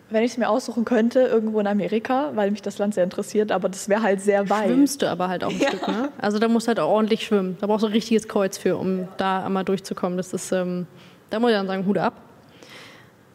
Wenn 0.09 0.25
ich 0.25 0.33
es 0.33 0.37
mir 0.37 0.49
aussuchen 0.49 0.85
könnte, 0.85 1.21
irgendwo 1.21 1.61
in 1.61 1.69
Amerika, 1.69 2.33
weil 2.35 2.51
mich 2.51 2.61
das 2.61 2.79
Land 2.79 2.95
sehr 2.95 3.05
interessiert, 3.05 3.53
aber 3.53 3.69
das 3.69 3.89
wäre 3.89 4.03
halt 4.03 4.21
sehr 4.21 4.51
weit. 4.51 4.67
Schwimmst 4.67 5.03
du 5.03 5.09
aber 5.09 5.29
halt 5.29 5.45
auch 5.45 5.51
ein 5.51 5.61
ja. 5.61 5.69
Stück, 5.69 5.87
ne? 5.87 6.09
Also 6.19 6.41
da 6.41 6.49
musst 6.49 6.67
du 6.67 6.71
halt 6.71 6.81
auch 6.81 6.89
ordentlich 6.89 7.25
schwimmen. 7.25 7.57
Da 7.61 7.69
brauchst 7.69 7.85
du 7.85 7.87
ein 7.87 7.93
richtiges 7.93 8.27
Kreuz 8.27 8.59
für, 8.59 8.77
um 8.79 9.07
da 9.17 9.45
einmal 9.47 9.65
durchzukommen. 9.65 10.17
Das 10.17 10.33
ist, 10.33 10.51
ähm, 10.51 10.89
da 11.29 11.39
muss 11.39 11.53
ich 11.53 11.57
dann 11.57 11.69
sagen, 11.69 11.87
Hut 11.87 11.99
ab. 11.99 12.15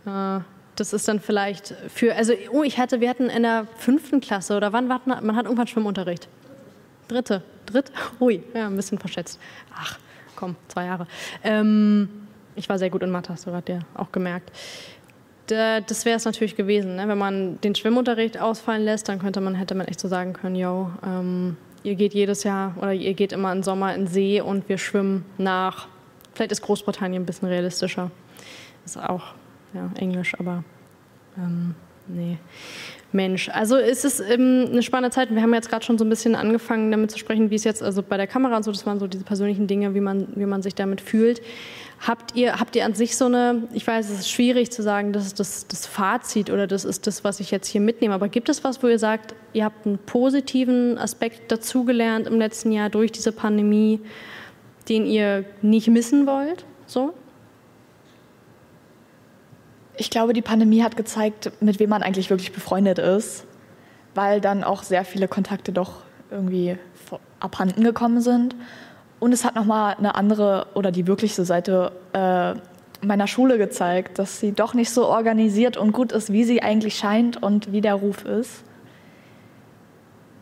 Äh, 0.06 0.40
das 0.76 0.92
ist 0.92 1.08
dann 1.08 1.22
vielleicht 1.22 1.74
für, 1.88 2.14
also 2.16 2.34
oh, 2.52 2.64
ich 2.64 2.78
hatte, 2.78 3.00
wir 3.00 3.10
hatten 3.10 3.30
in 3.30 3.44
der 3.44 3.66
fünften 3.78 4.20
Klasse 4.20 4.58
oder 4.58 4.74
wann, 4.74 4.90
man 4.90 5.36
hat 5.38 5.46
irgendwann 5.46 5.68
Schwimmunterricht. 5.68 6.28
Dritte, 7.08 7.44
dritte, 7.66 7.92
ui, 8.20 8.44
ja, 8.54 8.68
ein 8.68 8.76
bisschen 8.76 8.98
verschätzt. 8.98 9.40
Ach, 9.76 10.00
komm, 10.36 10.56
zwei 10.68 10.86
Jahre. 10.86 11.08
Ähm, 11.44 12.10
ich 12.56 12.70
war 12.70 12.80
sehr 12.80 12.90
gut 12.90 13.04
in 13.04 13.12
Mathe, 13.12 13.34
hast 13.34 13.46
du 13.46 13.52
gerade 13.52 13.74
ja 13.74 13.80
auch 13.94 14.12
gemerkt. 14.12 14.52
Da, 15.48 15.82
das 15.82 16.06
wäre 16.06 16.18
es 16.18 16.26
natürlich 16.26 16.56
gewesen, 16.56 16.96
ne? 16.96 17.08
wenn 17.08 17.18
man 17.18 17.62
den 17.62 17.76
Schwimmunterricht 17.76 18.40
ausfallen 18.40 18.84
lässt, 18.84 19.10
dann 19.10 19.20
könnte 19.20 19.42
man, 19.42 19.54
hätte 19.54 19.76
man 19.76 19.88
echt 19.88 20.00
so 20.00 20.08
sagen 20.08 20.34
können, 20.34 20.56
yo, 20.56 20.90
ähm, 21.06 21.56
ihr 21.84 21.94
geht 21.94 22.16
jedes 22.16 22.44
Jahr 22.44 22.76
oder 22.78 22.94
ihr 22.94 23.14
geht 23.14 23.32
immer 23.32 23.52
im 23.52 23.62
Sommer 23.62 23.94
in 23.94 24.08
See 24.08 24.42
und 24.42 24.68
wir 24.68 24.80
schwimmen 24.80 25.24
nach. 25.38 25.88
Vielleicht 26.34 26.52
ist 26.52 26.62
Großbritannien 26.62 27.22
ein 27.22 27.26
bisschen 27.28 27.48
realistischer. 27.48 28.10
Ist 28.86 28.98
auch 28.98 29.36
ja, 29.74 29.92
Englisch, 29.96 30.34
aber 30.40 30.64
ähm, 31.38 31.76
nee. 32.08 32.38
Mensch. 33.16 33.50
Also 33.50 33.78
ist 33.78 34.06
es 34.06 34.20
ähm, 34.20 34.68
eine 34.72 34.84
spannende 34.84 35.14
Zeit. 35.14 35.34
Wir 35.34 35.42
haben 35.42 35.54
jetzt 35.54 35.70
gerade 35.70 35.84
schon 35.84 35.98
so 35.98 36.06
ein 36.06 36.10
bisschen 36.10 36.36
angefangen, 36.36 36.92
damit 36.92 37.12
zu 37.12 37.18
sprechen, 37.18 37.50
wie 37.50 37.56
es 37.56 37.64
jetzt 37.64 37.82
also 37.82 38.04
bei 38.04 38.18
der 38.18 38.28
Kamera 38.28 38.58
und 38.58 38.64
so, 38.64 38.72
das 38.72 38.86
waren 38.86 39.00
so 39.00 39.08
diese 39.08 39.24
persönlichen 39.24 39.68
Dinge, 39.68 39.96
wie 39.96 40.02
man, 40.02 40.28
wie 40.36 40.46
man 40.46 40.62
sich 40.62 40.76
damit 40.76 41.02
fühlt. 41.02 41.42
Habt 42.06 42.36
ihr, 42.36 42.60
habt 42.60 42.76
ihr 42.76 42.86
an 42.86 42.94
sich 42.94 43.16
so 43.16 43.26
eine, 43.26 43.64
ich 43.74 43.88
weiß, 43.88 44.10
es 44.10 44.20
ist 44.20 44.30
schwierig 44.30 44.70
zu 44.70 44.84
sagen, 44.84 45.14
das 45.14 45.26
ist 45.26 45.40
das, 45.40 45.66
das 45.68 45.88
Fazit 45.88 46.50
oder 46.52 46.68
das 46.68 46.84
ist 46.84 47.08
das, 47.08 47.24
was 47.24 47.40
ich 47.40 47.52
jetzt 47.52 47.68
hier 47.68 47.80
mitnehme, 47.80 48.14
aber 48.14 48.28
gibt 48.28 48.50
es 48.50 48.64
was, 48.66 48.84
wo 48.84 48.88
ihr 48.88 49.00
sagt, 49.00 49.34
ihr 49.54 49.64
habt 49.64 49.88
einen 49.88 49.98
positiven 49.98 50.98
Aspekt 50.98 51.52
dazugelernt 51.52 52.28
im 52.28 52.38
letzten 52.38 52.74
Jahr 52.74 52.90
durch 52.90 53.14
diese 53.14 53.32
Pandemie, 53.32 54.02
den 54.90 55.06
ihr 55.06 55.46
nicht 55.62 55.88
missen 55.88 56.28
wollt? 56.28 56.66
So? 56.86 57.14
Ich 59.98 60.10
glaube, 60.10 60.34
die 60.34 60.42
Pandemie 60.42 60.84
hat 60.84 60.98
gezeigt, 60.98 61.52
mit 61.62 61.80
wem 61.80 61.90
man 61.90 62.04
eigentlich 62.04 62.30
wirklich 62.30 62.52
befreundet 62.52 63.00
ist, 63.00 63.46
weil 64.14 64.42
dann 64.42 64.64
auch 64.64 64.84
sehr 64.84 65.06
viele 65.06 65.28
Kontakte 65.28 65.72
doch 65.72 66.02
irgendwie 66.32 66.78
abhanden 67.40 67.84
gekommen 67.84 68.22
sind. 68.22 68.56
Und 69.20 69.32
es 69.32 69.46
hat 69.46 69.56
nochmal 69.56 69.96
eine 69.98 70.16
andere 70.16 70.68
oder 70.76 70.92
die 70.92 71.08
wirklichste 71.08 71.46
Seite 71.46 71.94
äh, 72.14 72.56
meiner 73.06 73.28
Schule 73.28 73.58
gezeigt, 73.58 74.20
dass 74.20 74.40
sie 74.40 74.52
doch 74.52 74.74
nicht 74.74 74.90
so 74.90 75.08
organisiert 75.08 75.78
und 75.78 75.94
gut 75.94 76.12
ist, 76.12 76.34
wie 76.34 76.44
sie 76.44 76.62
eigentlich 76.62 76.96
scheint 76.98 77.42
und 77.42 77.72
wie 77.72 77.82
der 77.82 77.96
Ruf 77.96 78.26
ist. 78.26 78.64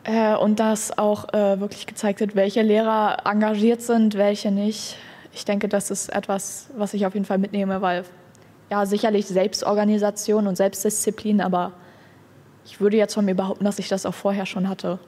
Äh, 0.04 0.36
und 0.36 0.60
dass 0.60 0.98
auch 0.98 1.34
äh, 1.34 1.60
wirklich 1.60 1.86
gezeigt 1.86 2.20
wird, 2.20 2.36
welche 2.36 2.62
Lehrer 2.62 3.18
engagiert 3.26 3.82
sind, 3.82 4.16
welche 4.16 4.52
nicht. 4.52 4.98
Ich 5.34 5.46
denke, 5.46 5.70
das 5.70 5.92
ist 5.92 6.10
etwas, 6.10 6.70
was 6.76 6.94
ich 6.94 7.06
auf 7.06 7.14
jeden 7.14 7.26
Fall 7.26 7.38
mitnehme, 7.38 7.82
weil 7.82 8.04
ja, 8.70 8.86
sicherlich 8.86 9.28
Selbstorganisation 9.28 10.48
und 10.48 10.56
Selbstdisziplin, 10.56 11.42
aber 11.42 11.74
ich 12.66 12.80
würde 12.80 12.98
jetzt 12.98 13.14
von 13.14 13.26
mir 13.26 13.36
behaupten, 13.36 13.66
dass 13.66 13.80
ich 13.80 13.90
das 13.90 14.06
auch 14.06 14.14
vorher 14.14 14.46
schon 14.46 14.70
hatte. 14.70 15.00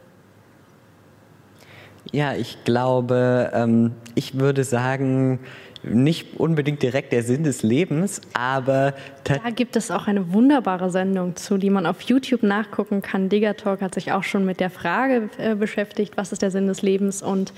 Ja, 2.11 2.33
ich 2.33 2.63
glaube, 2.63 3.51
ähm, 3.53 3.93
ich 4.13 4.37
würde 4.37 4.63
sagen, 4.63 5.39
nicht 5.83 6.39
unbedingt 6.39 6.81
direkt 6.81 7.13
der 7.13 7.23
Sinn 7.23 7.43
des 7.43 7.63
Lebens, 7.63 8.21
aber 8.33 8.93
da 9.23 9.37
gibt 9.51 9.75
es 9.75 9.91
auch 9.91 10.07
eine 10.07 10.33
wunderbare 10.33 10.89
Sendung 10.89 11.35
zu, 11.35 11.57
die 11.57 11.69
man 11.69 11.85
auf 11.85 12.01
YouTube 12.01 12.43
nachgucken 12.43 13.01
kann. 13.01 13.29
Digger 13.29 13.55
hat 13.63 13.93
sich 13.93 14.11
auch 14.11 14.23
schon 14.23 14.45
mit 14.45 14.59
der 14.59 14.69
Frage 14.69 15.29
äh, 15.37 15.55
beschäftigt, 15.55 16.17
was 16.17 16.31
ist 16.31 16.41
der 16.41 16.51
Sinn 16.51 16.67
des 16.67 16.81
Lebens 16.81 17.21
und 17.21 17.53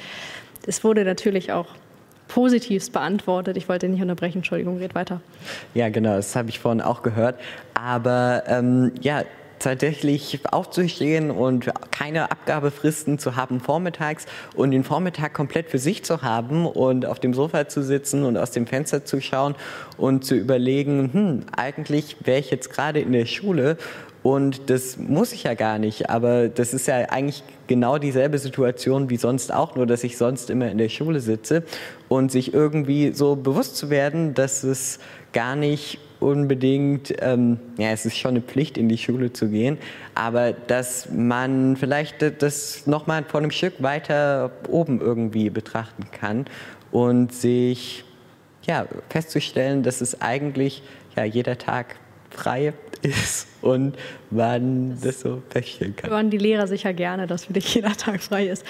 es 0.65 0.83
wurde 0.83 1.05
natürlich 1.05 1.51
auch 1.53 1.67
Positivs 2.27 2.89
beantwortet. 2.89 3.57
Ich 3.57 3.69
wollte 3.69 3.87
nicht 3.87 4.01
unterbrechen, 4.01 4.39
Entschuldigung, 4.39 4.77
red 4.77 4.95
weiter. 4.95 5.21
Ja, 5.73 5.89
genau, 5.89 6.15
das 6.15 6.35
habe 6.35 6.49
ich 6.49 6.59
vorhin 6.59 6.81
auch 6.81 7.03
gehört. 7.03 7.39
Aber 7.73 8.43
ähm, 8.47 8.91
ja, 9.01 9.23
tatsächlich 9.59 10.39
aufzustehen 10.51 11.31
und 11.31 11.71
keine 11.91 12.31
Abgabefristen 12.31 13.19
zu 13.19 13.35
haben 13.35 13.59
vormittags 13.59 14.25
und 14.55 14.71
den 14.71 14.83
Vormittag 14.83 15.33
komplett 15.33 15.69
für 15.69 15.79
sich 15.79 16.03
zu 16.03 16.21
haben 16.21 16.65
und 16.65 17.05
auf 17.05 17.19
dem 17.19 17.33
Sofa 17.33 17.67
zu 17.67 17.81
sitzen 17.81 18.23
und 18.23 18.37
aus 18.37 18.51
dem 18.51 18.67
Fenster 18.67 19.05
zu 19.05 19.21
schauen 19.21 19.55
und 19.97 20.25
zu 20.25 20.35
überlegen, 20.35 21.09
hm, 21.13 21.45
eigentlich 21.55 22.17
wäre 22.23 22.39
ich 22.39 22.51
jetzt 22.51 22.71
gerade 22.71 22.99
in 22.99 23.11
der 23.11 23.25
Schule 23.25 23.77
und 24.27 24.69
das 24.69 24.97
muss 24.97 25.31
ich 25.31 25.43
ja 25.43 25.53
gar 25.53 25.79
nicht, 25.79 26.09
aber 26.09 26.49
das 26.49 26.73
ist 26.73 26.85
ja 26.85 26.97
eigentlich 26.97 27.43
genau 27.67 27.97
dieselbe 27.97 28.37
Situation 28.39 29.09
wie 29.09 29.15
sonst 29.15 29.53
auch, 29.53 29.77
nur 29.77 29.85
dass 29.85 30.03
ich 30.03 30.17
sonst 30.17 30.49
immer 30.49 30.69
in 30.69 30.77
der 30.77 30.89
Schule 30.89 31.21
sitze 31.21 31.63
und 32.09 32.29
sich 32.29 32.53
irgendwie 32.53 33.13
so 33.13 33.37
bewusst 33.37 33.77
zu 33.77 33.89
werden, 33.89 34.33
dass 34.33 34.65
es 34.65 34.99
gar 35.31 35.55
nicht 35.55 35.99
unbedingt, 36.19 37.15
ähm, 37.21 37.57
ja, 37.77 37.91
es 37.91 38.05
ist 38.05 38.17
schon 38.17 38.31
eine 38.31 38.41
Pflicht, 38.41 38.77
in 38.77 38.89
die 38.89 38.97
Schule 38.97 39.31
zu 39.31 39.47
gehen, 39.47 39.77
aber 40.13 40.51
dass 40.51 41.07
man 41.09 41.77
vielleicht 41.77 42.15
das 42.41 42.85
nochmal 42.85 43.23
von 43.23 43.43
einem 43.43 43.51
Stück 43.51 43.81
weiter 43.81 44.51
oben 44.67 44.99
irgendwie 44.99 45.49
betrachten 45.49 46.03
kann 46.11 46.47
und 46.91 47.31
sich 47.31 48.03
ja, 48.63 48.87
festzustellen, 49.07 49.83
dass 49.83 50.01
es 50.01 50.21
eigentlich 50.21 50.83
ja, 51.15 51.23
jeder 51.23 51.57
Tag 51.57 51.95
frei 52.29 52.67
ist 52.67 52.86
und 53.61 53.95
wann 54.29 54.91
das, 54.91 55.01
das 55.01 55.19
so 55.21 55.41
feststellen 55.49 55.95
kann. 55.95 56.09
Hören 56.09 56.29
die 56.29 56.37
Lehrer 56.37 56.67
sicher 56.67 56.93
gerne, 56.93 57.27
dass 57.27 57.45
für 57.45 57.53
dich 57.53 57.73
jeder 57.75 57.93
Tag 57.93 58.21
frei 58.21 58.47
ist. 58.47 58.63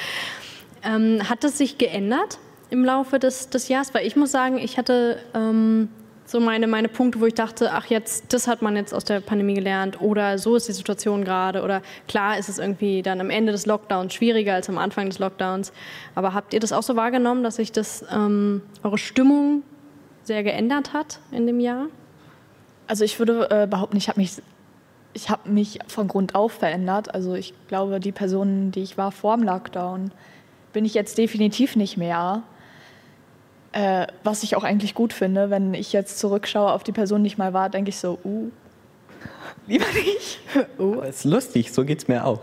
Ähm, 0.84 1.28
hat 1.28 1.44
das 1.44 1.58
sich 1.58 1.78
geändert 1.78 2.40
im 2.70 2.84
Laufe 2.84 3.20
des, 3.20 3.50
des 3.50 3.68
Jahres? 3.68 3.94
Weil 3.94 4.06
ich 4.06 4.16
muss 4.16 4.32
sagen, 4.32 4.58
ich 4.58 4.78
hatte 4.78 5.18
ähm, 5.34 5.90
so 6.28 6.42
meine, 6.42 6.68
meine 6.68 6.90
Punkte, 6.90 7.22
wo 7.22 7.26
ich 7.26 7.34
dachte, 7.34 7.72
ach 7.72 7.86
jetzt, 7.86 8.34
das 8.34 8.48
hat 8.48 8.62
man 8.62 8.76
jetzt 8.76 8.94
aus 8.94 9.06
der 9.06 9.22
Pandemie 9.22 9.54
gelernt 9.54 10.02
oder 10.02 10.38
so 10.38 10.56
ist 10.58 10.68
die 10.68 10.74
Situation 10.74 11.24
gerade 11.24 11.64
oder 11.64 11.82
klar 12.08 12.38
ist 12.38 12.50
es 12.50 12.60
irgendwie 12.60 13.02
dann 13.02 13.22
am 13.22 13.30
Ende 13.30 13.54
des 13.54 13.66
Lockdowns 13.66 14.14
schwieriger 14.14 14.54
als 14.54 14.68
am 14.68 14.78
Anfang 14.78 15.08
des 15.10 15.20
Lockdowns. 15.20 15.72
Aber 16.16 16.34
habt 16.34 16.54
ihr 16.54 16.60
das 16.60 16.74
auch 16.74 16.84
so 16.84 16.96
wahrgenommen, 16.98 17.44
dass 17.44 17.56
sich 17.56 17.72
das 17.72 18.06
ähm, 18.14 18.62
eure 18.84 18.98
Stimmung 18.98 19.64
sehr 20.24 20.44
geändert 20.44 20.92
hat 20.92 21.20
in 21.32 21.48
dem 21.48 21.62
Jahr? 21.62 21.88
Also 22.88 23.04
ich 23.04 23.20
würde 23.20 23.50
äh, 23.52 23.68
behaupten, 23.68 23.98
ich 23.98 24.08
habe 24.08 24.20
mich, 24.20 24.34
ich 25.14 25.30
hab 25.30 25.46
mich 25.46 25.80
von 25.88 26.08
Grund 26.08 26.36
auf 26.36 26.54
verändert. 26.54 27.14
Also 27.14 27.36
ich 27.36 27.54
glaube, 27.68 28.00
die 28.00 28.12
Person, 28.12 28.72
die 28.72 28.82
ich 28.82 28.98
war 28.98 29.12
vor 29.12 29.36
dem 29.36 29.44
Lockdown, 29.44 30.12
bin 30.74 30.86
ich 30.86 30.94
jetzt 30.94 31.18
definitiv 31.18 31.76
nicht 31.76 31.98
mehr. 31.98 32.44
Äh, 33.74 34.08
was 34.24 34.44
ich 34.44 34.56
auch 34.56 34.64
eigentlich 34.64 34.96
gut 34.96 35.12
finde, 35.14 35.50
wenn 35.50 35.74
ich 35.74 35.92
jetzt 35.94 36.20
zurückschaue 36.20 36.72
auf 36.72 36.84
die 36.84 36.94
Person, 36.94 37.24
die 37.24 37.28
ich 37.28 37.38
mal 37.38 37.54
war, 37.54 37.70
denke 37.70 37.90
ich 37.90 37.98
so, 37.98 38.18
uh, 38.24 38.50
lieber 39.68 39.86
nicht. 39.94 40.40
uh. 40.80 41.02
Ist 41.02 41.26
lustig, 41.26 41.74
so 41.74 41.84
geht 41.84 42.00
es 42.00 42.08
mir 42.08 42.26
auch. 42.26 42.40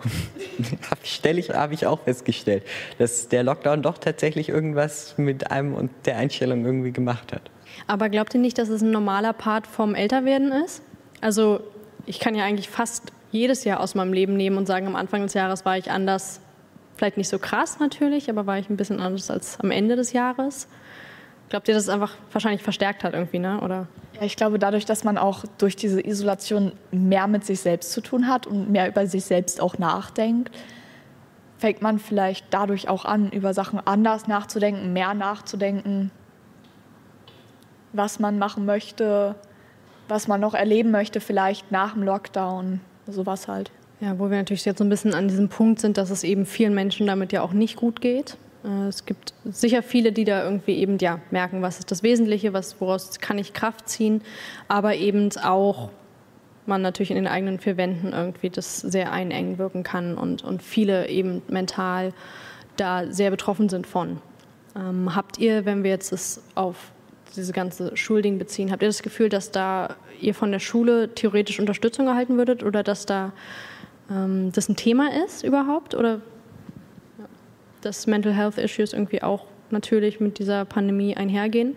Stelle 1.03 1.41
ich, 1.41 1.51
habe 1.51 1.75
ich 1.75 1.87
auch 1.87 2.01
festgestellt, 2.01 2.65
dass 2.99 3.29
der 3.29 3.43
Lockdown 3.43 3.83
doch 3.83 3.99
tatsächlich 3.99 4.51
irgendwas 4.51 5.17
mit 5.17 5.51
einem 5.51 5.75
und 5.75 5.91
der 6.05 6.19
Einstellung 6.19 6.65
irgendwie 6.65 6.93
gemacht 6.93 7.33
hat. 7.33 7.51
Aber 7.87 8.09
glaubt 8.09 8.35
ihr 8.35 8.41
nicht, 8.41 8.59
dass 8.59 8.69
es 8.69 8.83
ein 8.83 8.91
normaler 8.91 9.33
Part 9.33 9.67
vom 9.67 9.95
Älterwerden 9.95 10.53
ist? 10.53 10.83
Also 11.21 11.61
ich 12.07 12.21
kann 12.21 12.35
ja 12.35 12.45
eigentlich 12.45 12.69
fast 12.69 13.13
jedes 13.31 13.65
Jahr 13.65 13.81
aus 13.81 13.95
meinem 13.95 14.13
Leben 14.13 14.37
nehmen 14.37 14.57
und 14.57 14.67
sagen, 14.67 14.87
am 14.87 14.97
Anfang 14.97 15.23
des 15.23 15.35
Jahres 15.35 15.65
war 15.65 15.77
ich 15.77 15.91
anders. 15.91 16.41
Vielleicht 16.97 17.17
nicht 17.17 17.29
so 17.29 17.39
krass 17.39 17.81
natürlich, 17.81 18.31
aber 18.31 18.47
war 18.47 18.59
ich 18.59 18.71
ein 18.71 18.77
bisschen 18.77 19.01
anders 19.01 19.31
als 19.31 19.59
am 19.61 19.71
Ende 19.71 19.97
des 19.97 20.13
Jahres. 20.13 20.69
Glaubt 21.49 21.69
ihr, 21.69 21.75
dass 21.75 21.85
es 21.85 21.89
einfach 21.89 22.13
wahrscheinlich 22.33 22.63
verstärkt 22.63 23.05
hat 23.05 23.15
irgendwie, 23.15 23.39
ne? 23.39 23.61
oder? 23.61 23.87
Ja, 24.15 24.23
ich 24.23 24.37
glaube, 24.37 24.59
dadurch, 24.59 24.85
dass 24.85 25.05
man 25.05 25.19
auch 25.19 25.45
durch 25.59 25.77
diese 25.77 26.05
Isolation 26.05 26.73
mehr 26.93 27.27
mit 27.27 27.45
sich 27.45 27.61
selbst 27.61 27.93
zu 27.93 28.01
tun 28.01 28.29
hat 28.29 28.47
und 28.47 28.71
mehr 28.71 28.89
über 28.89 29.07
sich 29.07 29.25
selbst 29.25 29.61
auch 29.61 29.79
nachdenkt, 29.79 30.51
fängt 31.59 31.83
man 31.83 31.99
vielleicht 31.99 32.47
dadurch 32.51 32.89
auch 32.89 33.05
an, 33.05 33.31
über 33.31 33.55
Sachen 33.55 33.81
anders 33.85 34.29
nachzudenken, 34.29 34.93
mehr 34.93 35.15
nachzudenken, 35.15 36.11
was 37.95 38.19
man 38.19 38.39
machen 38.39 38.67
möchte, 38.67 39.35
was 40.09 40.29
man 40.29 40.41
noch 40.41 40.55
erleben 40.55 40.91
möchte, 40.91 41.21
vielleicht 41.21 41.73
nach 41.73 41.95
dem 41.95 42.03
Lockdown, 42.03 42.81
sowas 43.07 43.49
halt. 43.49 43.71
Ja, 44.01 44.19
wo 44.19 44.31
wir 44.31 44.37
natürlich 44.37 44.65
jetzt 44.65 44.79
so 44.79 44.85
ein 44.85 44.91
bisschen 44.91 45.15
an 45.15 45.29
diesem 45.29 45.49
Punkt 45.49 45.81
sind, 45.81 45.97
dass 45.97 46.11
es 46.11 46.25
eben 46.25 46.45
vielen 46.45 46.75
Menschen 46.75 47.07
damit 47.07 47.33
ja 47.33 47.41
auch 47.43 47.53
nicht 47.53 47.77
gut 47.77 48.01
geht. 48.01 48.37
Äh, 48.65 48.89
es 48.89 49.07
gibt 49.07 49.33
sicher 49.45 49.83
viele, 49.83 50.13
die 50.13 50.25
da 50.25 50.45
irgendwie 50.45 50.75
eben 50.75 50.99
ja 50.99 51.21
merken, 51.31 51.63
was 51.63 51.79
ist 51.79 51.91
das 51.91 52.03
Wesentliche, 52.03 52.53
was, 52.53 52.81
woraus 52.81 53.19
kann 53.21 53.39
ich 53.39 53.53
Kraft 53.53 53.89
ziehen, 53.89 54.23
aber 54.69 54.97
eben 54.97 55.31
auch 55.43 55.91
man 56.67 56.83
natürlich 56.83 57.11
in 57.11 57.17
den 57.17 57.27
eigenen 57.27 57.59
vier 57.59 57.77
Wänden 57.77 58.13
irgendwie 58.13 58.51
das 58.51 58.79
sehr 58.79 59.13
einengen 59.13 59.59
wirken 59.59 59.83
kann 59.83 60.17
und, 60.17 60.43
und 60.43 60.63
viele 60.63 61.09
eben 61.09 61.43
mental 61.49 62.13
da 62.77 63.11
sehr 63.11 63.31
betroffen 63.31 63.69
sind 63.69 63.87
von. 63.87 64.19
Ähm, 64.75 65.15
habt 65.15 65.39
ihr, 65.39 65.67
wenn 65.67 65.85
wir 65.85 65.91
jetzt 65.91 66.13
das 66.13 66.43
auf 66.55 66.94
diese 67.37 67.53
ganze 67.53 67.97
Schulding 67.97 68.39
beziehen, 68.39 68.71
habt 68.71 68.83
ihr 68.83 68.89
das 68.89 69.03
Gefühl, 69.03 69.29
dass 69.29 69.51
da 69.51 69.97
ihr 70.21 70.35
von 70.35 70.53
der 70.53 70.59
Schule 70.59 71.15
theoretisch 71.15 71.61
Unterstützung 71.61 72.07
erhalten 72.07 72.37
würdet 72.37 72.63
oder 72.63 72.83
dass 72.83 73.07
da 73.07 73.33
ähm, 74.11 74.53
das 74.53 74.69
ein 74.69 74.77
Thema 74.77 75.09
ist 75.25 75.45
überhaupt 75.45 75.95
oder 75.95 76.21
dass 77.81 78.07
Mental 78.07 78.33
Health 78.33 78.59
Issues 78.59 78.93
irgendwie 78.93 79.23
auch 79.23 79.47
natürlich 79.71 80.21
mit 80.21 80.39
dieser 80.39 80.65
Pandemie 80.65 81.17
einhergehen? 81.17 81.77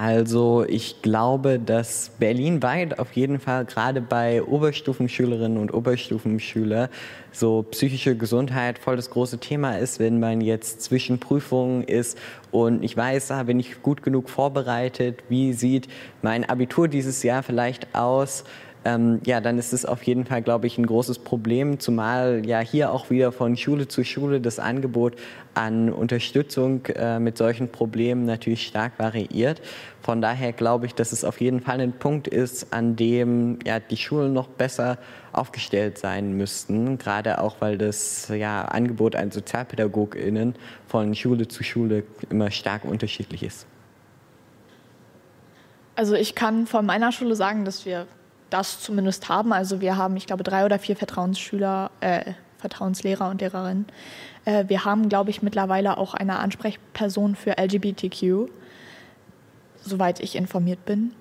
Also 0.00 0.64
ich 0.68 1.02
glaube, 1.02 1.58
dass 1.58 2.12
berlinweit 2.20 3.00
auf 3.00 3.14
jeden 3.14 3.40
Fall 3.40 3.64
gerade 3.64 4.00
bei 4.00 4.44
Oberstufenschülerinnen 4.44 5.58
und 5.58 5.74
Oberstufenschülern 5.74 6.88
so 7.32 7.64
psychische 7.72 8.16
Gesundheit 8.16 8.78
voll 8.78 8.94
das 8.94 9.10
große 9.10 9.38
Thema 9.38 9.76
ist, 9.76 9.98
wenn 9.98 10.20
man 10.20 10.40
jetzt 10.40 10.82
zwischen 10.82 11.18
Prüfungen 11.18 11.82
ist 11.82 12.16
und 12.52 12.84
ich 12.84 12.96
weiß, 12.96 13.26
da 13.26 13.42
bin 13.42 13.58
ich 13.58 13.82
gut 13.82 14.04
genug 14.04 14.30
vorbereitet, 14.30 15.24
wie 15.28 15.52
sieht 15.52 15.88
mein 16.22 16.48
Abitur 16.48 16.86
dieses 16.86 17.24
Jahr 17.24 17.42
vielleicht 17.42 17.92
aus, 17.96 18.44
ähm, 18.84 19.20
ja, 19.26 19.40
dann 19.40 19.58
ist 19.58 19.72
es 19.72 19.84
auf 19.84 20.02
jeden 20.04 20.24
Fall, 20.24 20.42
glaube 20.42 20.66
ich, 20.66 20.78
ein 20.78 20.86
großes 20.86 21.18
Problem, 21.18 21.80
zumal 21.80 22.42
ja 22.46 22.60
hier 22.60 22.92
auch 22.92 23.10
wieder 23.10 23.32
von 23.32 23.56
Schule 23.56 23.88
zu 23.88 24.04
Schule 24.04 24.40
das 24.40 24.58
Angebot 24.58 25.16
an 25.54 25.92
Unterstützung 25.92 26.86
äh, 26.86 27.18
mit 27.18 27.36
solchen 27.36 27.70
Problemen 27.70 28.24
natürlich 28.24 28.66
stark 28.66 28.92
variiert. 28.98 29.60
Von 30.00 30.22
daher 30.22 30.52
glaube 30.52 30.86
ich, 30.86 30.94
dass 30.94 31.12
es 31.12 31.24
auf 31.24 31.40
jeden 31.40 31.60
Fall 31.60 31.80
ein 31.80 31.92
Punkt 31.92 32.28
ist, 32.28 32.72
an 32.72 32.94
dem 32.94 33.58
ja, 33.66 33.80
die 33.80 33.96
Schulen 33.96 34.32
noch 34.32 34.46
besser 34.48 34.98
aufgestellt 35.32 35.98
sein 35.98 36.34
müssten, 36.34 36.98
gerade 36.98 37.40
auch 37.40 37.56
weil 37.60 37.78
das 37.78 38.28
ja, 38.28 38.62
Angebot 38.62 39.16
an 39.16 39.30
SozialpädagogInnen 39.32 40.54
von 40.86 41.14
Schule 41.14 41.48
zu 41.48 41.64
Schule 41.64 42.04
immer 42.30 42.50
stark 42.50 42.84
unterschiedlich 42.84 43.42
ist. 43.42 43.66
Also 45.96 46.14
ich 46.14 46.36
kann 46.36 46.68
von 46.68 46.86
meiner 46.86 47.10
Schule 47.10 47.34
sagen, 47.34 47.64
dass 47.64 47.84
wir 47.84 48.06
das 48.50 48.80
zumindest 48.80 49.28
haben. 49.28 49.52
Also 49.52 49.80
wir 49.80 49.96
haben, 49.96 50.16
ich 50.16 50.26
glaube, 50.26 50.44
drei 50.44 50.64
oder 50.64 50.78
vier 50.78 50.96
Vertrauensschüler, 50.96 51.90
äh, 52.00 52.32
Vertrauenslehrer 52.58 53.28
und 53.28 53.40
Lehrerinnen. 53.40 53.86
Äh, 54.44 54.64
wir 54.68 54.84
haben, 54.84 55.08
glaube 55.08 55.30
ich, 55.30 55.42
mittlerweile 55.42 55.96
auch 55.98 56.14
eine 56.14 56.38
Ansprechperson 56.38 57.36
für 57.36 57.56
LGBTQ, 57.58 58.50
soweit 59.82 60.20
ich 60.20 60.36
informiert 60.36 60.84
bin. 60.84 61.12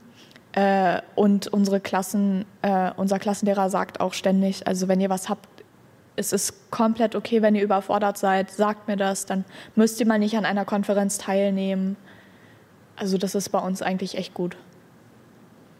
Äh, 0.54 1.02
und 1.16 1.48
unsere 1.48 1.80
Klassen, 1.80 2.46
äh, 2.62 2.92
unser 2.96 3.20
Klassenlehrer 3.20 3.70
sagt 3.70 4.00
auch 4.00 4.14
ständig, 4.14 4.66
also 4.66 4.88
wenn 4.88 5.00
ihr 5.00 5.10
was 5.10 5.30
habt, 5.30 5.48
es 6.16 6.34
ist 6.34 6.72
komplett 6.72 7.16
okay, 7.16 7.44
wenn 7.44 7.54
ihr 7.54 7.62
überfordert 7.62 8.18
seid, 8.18 8.50
sagt 8.50 8.88
mir 8.88 8.98
das, 8.98 9.28
dann 9.28 9.46
müsst 9.76 10.00
ihr 10.00 10.08
mal 10.08 10.18
nicht 10.18 10.36
an 10.36 10.46
einer 10.46 10.66
Konferenz 10.66 11.20
teilnehmen. 11.20 11.96
Also 12.96 13.20
das 13.20 13.36
ist 13.36 13.50
bei 13.50 13.60
uns 13.60 13.84
eigentlich 13.84 14.18
echt 14.18 14.34
gut. 14.34 14.58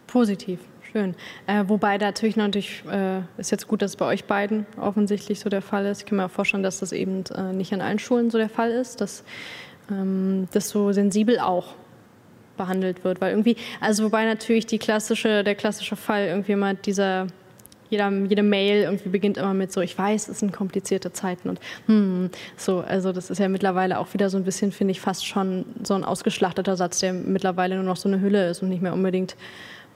Positiv. 0.06 0.60
Schön. 0.92 1.14
Äh, 1.46 1.64
wobei 1.66 1.98
natürlich 1.98 2.36
natürlich 2.36 2.82
äh, 2.90 3.20
ist 3.36 3.50
jetzt 3.50 3.68
gut, 3.68 3.82
dass 3.82 3.92
es 3.92 3.96
bei 3.96 4.06
euch 4.06 4.24
beiden 4.24 4.64
offensichtlich 4.80 5.38
so 5.38 5.50
der 5.50 5.60
Fall 5.60 5.84
ist. 5.84 6.00
Ich 6.00 6.06
kann 6.06 6.16
mir 6.16 6.24
auch 6.24 6.30
vorstellen, 6.30 6.62
dass 6.62 6.78
das 6.78 6.92
eben 6.92 7.24
äh, 7.36 7.52
nicht 7.52 7.74
an 7.74 7.82
allen 7.82 7.98
Schulen 7.98 8.30
so 8.30 8.38
der 8.38 8.48
Fall 8.48 8.70
ist, 8.70 9.02
dass 9.02 9.22
ähm, 9.90 10.48
das 10.52 10.70
so 10.70 10.92
sensibel 10.92 11.40
auch 11.40 11.74
behandelt 12.56 13.04
wird, 13.04 13.20
weil 13.20 13.30
irgendwie, 13.30 13.56
also 13.80 14.04
wobei 14.04 14.24
natürlich 14.24 14.66
die 14.66 14.78
klassische, 14.78 15.44
der 15.44 15.54
klassische 15.54 15.94
Fall 15.94 16.26
irgendwie 16.26 16.52
immer 16.52 16.74
dieser 16.74 17.26
jeder, 17.90 18.10
jede 18.10 18.42
Mail 18.42 18.82
irgendwie 18.82 19.08
beginnt 19.08 19.38
immer 19.38 19.54
mit 19.54 19.72
so, 19.72 19.80
ich 19.80 19.96
weiß, 19.96 20.28
es 20.28 20.40
sind 20.40 20.52
komplizierte 20.52 21.12
Zeiten 21.12 21.48
und 21.48 21.60
hm, 21.86 22.30
so, 22.56 22.80
also 22.80 23.12
das 23.12 23.30
ist 23.30 23.38
ja 23.38 23.48
mittlerweile 23.48 23.98
auch 23.98 24.12
wieder 24.12 24.28
so 24.28 24.36
ein 24.36 24.44
bisschen, 24.44 24.72
finde 24.72 24.92
ich, 24.92 25.00
fast 25.00 25.26
schon 25.26 25.64
so 25.82 25.94
ein 25.94 26.04
ausgeschlachteter 26.04 26.76
Satz, 26.76 26.98
der 27.00 27.14
mittlerweile 27.14 27.76
nur 27.76 27.84
noch 27.84 27.96
so 27.96 28.08
eine 28.08 28.20
Hülle 28.20 28.50
ist 28.50 28.62
und 28.62 28.68
nicht 28.68 28.82
mehr 28.82 28.92
unbedingt 28.92 29.36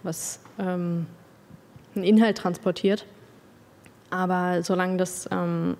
was 0.02 0.40
ähm, 0.58 1.06
einen 1.94 2.04
Inhalt 2.04 2.38
transportiert. 2.38 3.06
Aber 4.10 4.62
solange 4.62 4.96
das 4.96 5.28
ähm, 5.30 5.76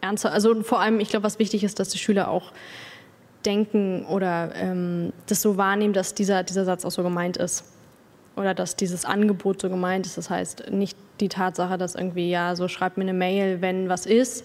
ernster, 0.00 0.32
also 0.32 0.62
vor 0.62 0.80
allem, 0.80 1.00
ich 1.00 1.08
glaube, 1.08 1.24
was 1.24 1.38
wichtig 1.38 1.64
ist, 1.64 1.80
dass 1.80 1.88
die 1.88 1.98
Schüler 1.98 2.30
auch 2.30 2.52
denken 3.44 4.04
oder 4.06 4.54
ähm, 4.54 5.12
das 5.26 5.42
so 5.42 5.56
wahrnehmen, 5.56 5.94
dass 5.94 6.14
dieser, 6.14 6.42
dieser 6.42 6.64
Satz 6.64 6.84
auch 6.84 6.90
so 6.90 7.02
gemeint 7.02 7.36
ist. 7.36 7.64
Oder 8.36 8.52
dass 8.52 8.76
dieses 8.76 9.06
Angebot 9.06 9.62
so 9.62 9.70
gemeint 9.70 10.04
ist. 10.04 10.18
Das 10.18 10.28
heißt, 10.28 10.70
nicht 10.70 10.98
die 11.20 11.28
Tatsache, 11.30 11.78
dass 11.78 11.94
irgendwie, 11.94 12.28
ja, 12.28 12.54
so 12.54 12.68
schreibt 12.68 12.98
mir 12.98 13.04
eine 13.04 13.14
Mail, 13.14 13.62
wenn 13.62 13.88
was 13.88 14.04
ist. 14.04 14.44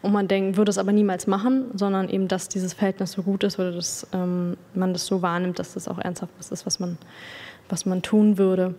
Und 0.00 0.12
man 0.12 0.28
denkt, 0.28 0.56
würde 0.56 0.70
es 0.70 0.78
aber 0.78 0.92
niemals 0.92 1.26
machen, 1.26 1.66
sondern 1.74 2.08
eben, 2.08 2.28
dass 2.28 2.48
dieses 2.48 2.72
Verhältnis 2.72 3.12
so 3.12 3.22
gut 3.22 3.42
ist 3.42 3.58
oder 3.58 3.72
dass 3.72 4.06
ähm, 4.12 4.56
man 4.74 4.92
das 4.92 5.06
so 5.06 5.22
wahrnimmt, 5.22 5.58
dass 5.58 5.74
das 5.74 5.88
auch 5.88 5.98
ernsthaft 5.98 6.32
ist, 6.38 6.64
was 6.64 6.78
man, 6.78 6.98
was 7.72 7.86
man 7.86 8.02
tun 8.02 8.36
würde. 8.36 8.74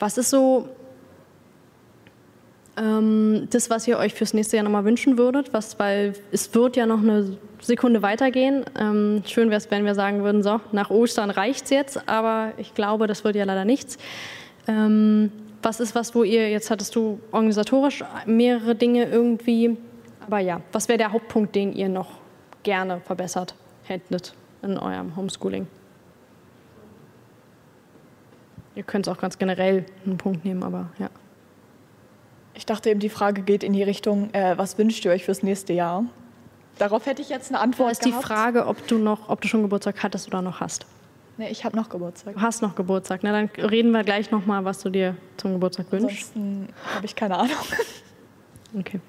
Was 0.00 0.18
ist 0.18 0.30
so 0.30 0.68
ähm, 2.76 3.46
das, 3.50 3.70
was 3.70 3.86
ihr 3.86 3.96
euch 3.96 4.12
fürs 4.12 4.34
nächste 4.34 4.56
Jahr 4.56 4.64
nochmal 4.64 4.84
wünschen 4.84 5.16
würdet? 5.16 5.52
Was, 5.52 5.78
weil 5.78 6.14
es 6.32 6.52
wird 6.52 6.76
ja 6.76 6.84
noch 6.84 6.98
eine 6.98 7.38
Sekunde 7.60 8.02
weitergehen. 8.02 8.64
Ähm, 8.78 9.22
schön 9.24 9.50
wäre 9.50 9.58
es, 9.58 9.70
wenn 9.70 9.84
wir 9.84 9.94
sagen 9.94 10.24
würden, 10.24 10.42
so, 10.42 10.60
nach 10.72 10.90
Ostern 10.90 11.30
reicht 11.30 11.66
es 11.66 11.70
jetzt, 11.70 12.08
aber 12.08 12.52
ich 12.56 12.74
glaube, 12.74 13.06
das 13.06 13.22
wird 13.22 13.36
ja 13.36 13.44
leider 13.44 13.64
nichts. 13.64 13.98
Ähm, 14.66 15.30
was 15.62 15.78
ist 15.78 15.94
was, 15.94 16.12
wo 16.16 16.24
ihr, 16.24 16.50
jetzt 16.50 16.72
hattest 16.72 16.96
du 16.96 17.20
organisatorisch 17.30 18.02
mehrere 18.26 18.74
Dinge 18.74 19.04
irgendwie, 19.04 19.76
aber 20.26 20.40
ja, 20.40 20.60
was 20.72 20.88
wäre 20.88 20.98
der 20.98 21.12
Hauptpunkt, 21.12 21.54
den 21.54 21.72
ihr 21.72 21.88
noch 21.88 22.18
gerne 22.64 23.00
verbessert 23.00 23.54
hättet 23.84 24.34
in 24.62 24.76
eurem 24.76 25.14
Homeschooling? 25.14 25.68
Ihr 28.74 28.82
könnt 28.82 29.06
es 29.06 29.12
auch 29.12 29.18
ganz 29.18 29.38
generell 29.38 29.84
einen 30.04 30.16
Punkt 30.18 30.44
nehmen, 30.44 30.62
aber 30.62 30.90
ja. 30.98 31.10
Ich 32.54 32.66
dachte 32.66 32.90
eben, 32.90 33.00
die 33.00 33.08
Frage 33.08 33.42
geht 33.42 33.62
in 33.62 33.72
die 33.72 33.82
Richtung, 33.82 34.32
äh, 34.34 34.56
was 34.56 34.76
wünscht 34.78 35.04
ihr 35.04 35.10
euch 35.10 35.24
fürs 35.24 35.42
nächste 35.42 35.72
Jahr? 35.72 36.04
Darauf 36.78 37.06
hätte 37.06 37.22
ich 37.22 37.28
jetzt 37.28 37.50
eine 37.50 37.60
Antwort. 37.60 37.88
Da 37.88 37.92
ist 37.92 38.02
gehabt. 38.02 38.22
die 38.22 38.26
Frage, 38.26 38.66
ob 38.66 38.86
du 38.86 38.98
noch, 38.98 39.28
ob 39.28 39.40
du 39.40 39.48
schon 39.48 39.62
Geburtstag 39.62 40.02
hattest 40.02 40.26
oder 40.28 40.42
noch 40.42 40.60
hast. 40.60 40.86
Nee, 41.38 41.48
ich 41.48 41.64
habe 41.64 41.76
noch 41.76 41.88
Geburtstag. 41.88 42.34
Du 42.34 42.40
hast 42.40 42.62
noch 42.62 42.74
Geburtstag. 42.74 43.20
Na, 43.22 43.32
dann 43.32 43.50
reden 43.56 43.90
wir 43.92 44.04
gleich 44.04 44.30
noch 44.30 44.46
mal, 44.46 44.64
was 44.64 44.80
du 44.80 44.90
dir 44.90 45.16
zum 45.38 45.54
Geburtstag 45.54 45.90
wünschst. 45.90 46.32
Ansonsten 46.34 46.68
habe 46.94 47.06
ich 47.06 47.16
keine 47.16 47.38
Ahnung. 47.38 47.56
Okay. 48.78 49.00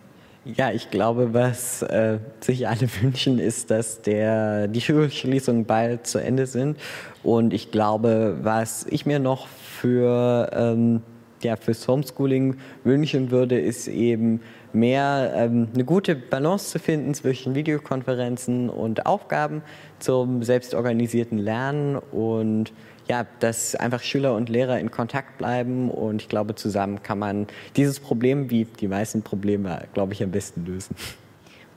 Ja, 0.46 0.72
ich 0.72 0.92
glaube, 0.92 1.34
was 1.34 1.84
äh, 1.84 2.20
sich 2.42 2.68
alle 2.68 2.82
wünschen, 3.02 3.40
ist, 3.40 3.72
dass 3.72 4.02
der, 4.02 4.68
die 4.68 4.82
Schulschließungen 4.82 5.66
bald 5.66 6.06
zu 6.06 6.20
Ende 6.20 6.48
sind. 6.48 6.78
Und 7.24 7.54
ich 7.54 7.72
glaube, 7.72 8.38
was 8.42 8.86
ich 8.90 9.06
mir 9.06 9.20
noch 9.20 9.48
für, 9.48 10.50
ähm, 10.54 11.02
ja, 11.42 11.56
fürs 11.56 11.88
Homeschooling 11.88 12.58
wünschen 12.84 13.32
würde, 13.32 13.58
ist 13.58 13.88
eben 13.88 14.42
mehr 14.74 15.32
ähm, 15.34 15.70
eine 15.74 15.86
gute 15.86 16.14
Balance 16.14 16.72
zu 16.72 16.80
finden 16.80 17.14
zwischen 17.14 17.56
Videokonferenzen 17.56 18.70
und 18.70 19.06
Aufgaben 19.06 19.62
zum 20.00 20.44
selbstorganisierten 20.44 21.38
Lernen 21.38 21.96
und 21.96 22.74
ja, 23.08 23.26
dass 23.40 23.76
einfach 23.76 24.02
Schüler 24.02 24.36
und 24.36 24.50
Lehrer 24.50 24.80
in 24.80 24.92
Kontakt 24.92 25.38
bleiben 25.38 25.90
und 25.90 26.22
ich 26.22 26.30
glaube, 26.30 26.56
zusammen 26.56 27.04
kann 27.04 27.20
man 27.20 27.48
dieses 27.76 28.00
Problem, 28.00 28.50
wie 28.50 28.66
die 28.66 28.88
meisten 28.88 29.22
Probleme, 29.22 29.84
glaube 29.94 30.14
ich, 30.14 30.24
am 30.24 30.32
besten 30.32 30.66
lösen. 30.66 30.96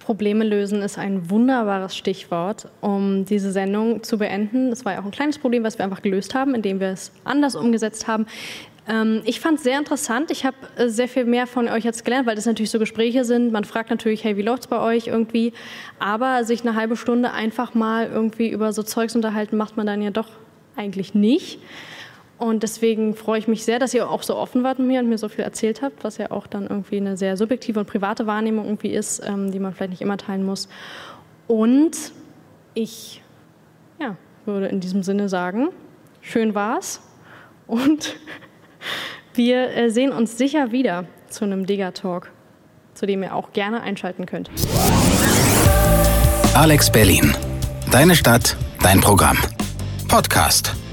Probleme 0.06 0.44
lösen 0.44 0.82
ist 0.82 0.98
ein 0.98 1.30
wunderbares 1.30 1.96
Stichwort, 1.96 2.68
um 2.80 3.24
diese 3.24 3.50
Sendung 3.50 4.04
zu 4.04 4.18
beenden. 4.18 4.70
Es 4.70 4.84
war 4.84 4.92
ja 4.92 5.00
auch 5.00 5.04
ein 5.04 5.10
kleines 5.10 5.36
Problem, 5.36 5.64
was 5.64 5.78
wir 5.78 5.84
einfach 5.84 6.00
gelöst 6.00 6.32
haben, 6.32 6.54
indem 6.54 6.78
wir 6.78 6.90
es 6.90 7.10
anders 7.24 7.56
umgesetzt 7.56 8.06
haben. 8.06 8.26
Ähm, 8.88 9.22
ich 9.24 9.40
fand 9.40 9.58
es 9.58 9.64
sehr 9.64 9.78
interessant. 9.78 10.30
Ich 10.30 10.44
habe 10.44 10.56
äh, 10.76 10.88
sehr 10.88 11.08
viel 11.08 11.24
mehr 11.24 11.48
von 11.48 11.68
euch 11.68 11.82
jetzt 11.82 12.04
gelernt, 12.04 12.26
weil 12.28 12.36
das 12.36 12.46
natürlich 12.46 12.70
so 12.70 12.78
Gespräche 12.78 13.24
sind. 13.24 13.50
Man 13.50 13.64
fragt 13.64 13.90
natürlich, 13.90 14.22
hey, 14.22 14.36
wie 14.36 14.42
läuft 14.42 14.62
es 14.62 14.66
bei 14.68 14.78
euch 14.78 15.08
irgendwie? 15.08 15.52
Aber 15.98 16.44
sich 16.44 16.60
eine 16.60 16.76
halbe 16.76 16.96
Stunde 16.96 17.32
einfach 17.32 17.74
mal 17.74 18.06
irgendwie 18.06 18.48
über 18.48 18.72
so 18.72 18.84
Zeugs 18.84 19.16
unterhalten, 19.16 19.56
macht 19.56 19.76
man 19.76 19.86
dann 19.86 20.02
ja 20.02 20.10
doch 20.10 20.28
eigentlich 20.76 21.14
nicht. 21.14 21.58
Und 22.38 22.62
deswegen 22.62 23.14
freue 23.14 23.38
ich 23.38 23.48
mich 23.48 23.64
sehr, 23.64 23.78
dass 23.78 23.94
ihr 23.94 24.10
auch 24.10 24.22
so 24.22 24.36
offen 24.36 24.62
wart 24.62 24.78
mit 24.78 24.88
mir 24.88 25.00
und 25.00 25.08
mir 25.08 25.16
so 25.16 25.28
viel 25.28 25.42
erzählt 25.42 25.80
habt, 25.80 26.04
was 26.04 26.18
ja 26.18 26.30
auch 26.30 26.46
dann 26.46 26.66
irgendwie 26.66 26.98
eine 26.98 27.16
sehr 27.16 27.36
subjektive 27.36 27.80
und 27.80 27.86
private 27.86 28.26
Wahrnehmung 28.26 28.66
irgendwie 28.66 28.90
ist, 28.90 29.22
ähm, 29.26 29.50
die 29.50 29.58
man 29.58 29.72
vielleicht 29.72 29.90
nicht 29.90 30.02
immer 30.02 30.18
teilen 30.18 30.44
muss. 30.44 30.68
Und 31.46 32.12
ich 32.74 33.22
ja, 33.98 34.16
würde 34.44 34.66
in 34.66 34.80
diesem 34.80 35.02
Sinne 35.02 35.30
sagen, 35.30 35.68
schön 36.20 36.54
war's 36.54 37.00
und 37.66 38.16
wir 39.34 39.70
äh, 39.70 39.88
sehen 39.90 40.12
uns 40.12 40.36
sicher 40.36 40.72
wieder 40.72 41.06
zu 41.30 41.44
einem 41.44 41.64
Digger-Talk, 41.64 42.30
zu 42.92 43.06
dem 43.06 43.22
ihr 43.22 43.34
auch 43.34 43.52
gerne 43.54 43.80
einschalten 43.80 44.26
könnt. 44.26 44.50
Alex 46.54 46.90
Berlin. 46.90 47.34
Deine 47.90 48.14
Stadt, 48.14 48.56
dein 48.82 49.00
Programm. 49.00 49.38
Podcast. 50.08 50.86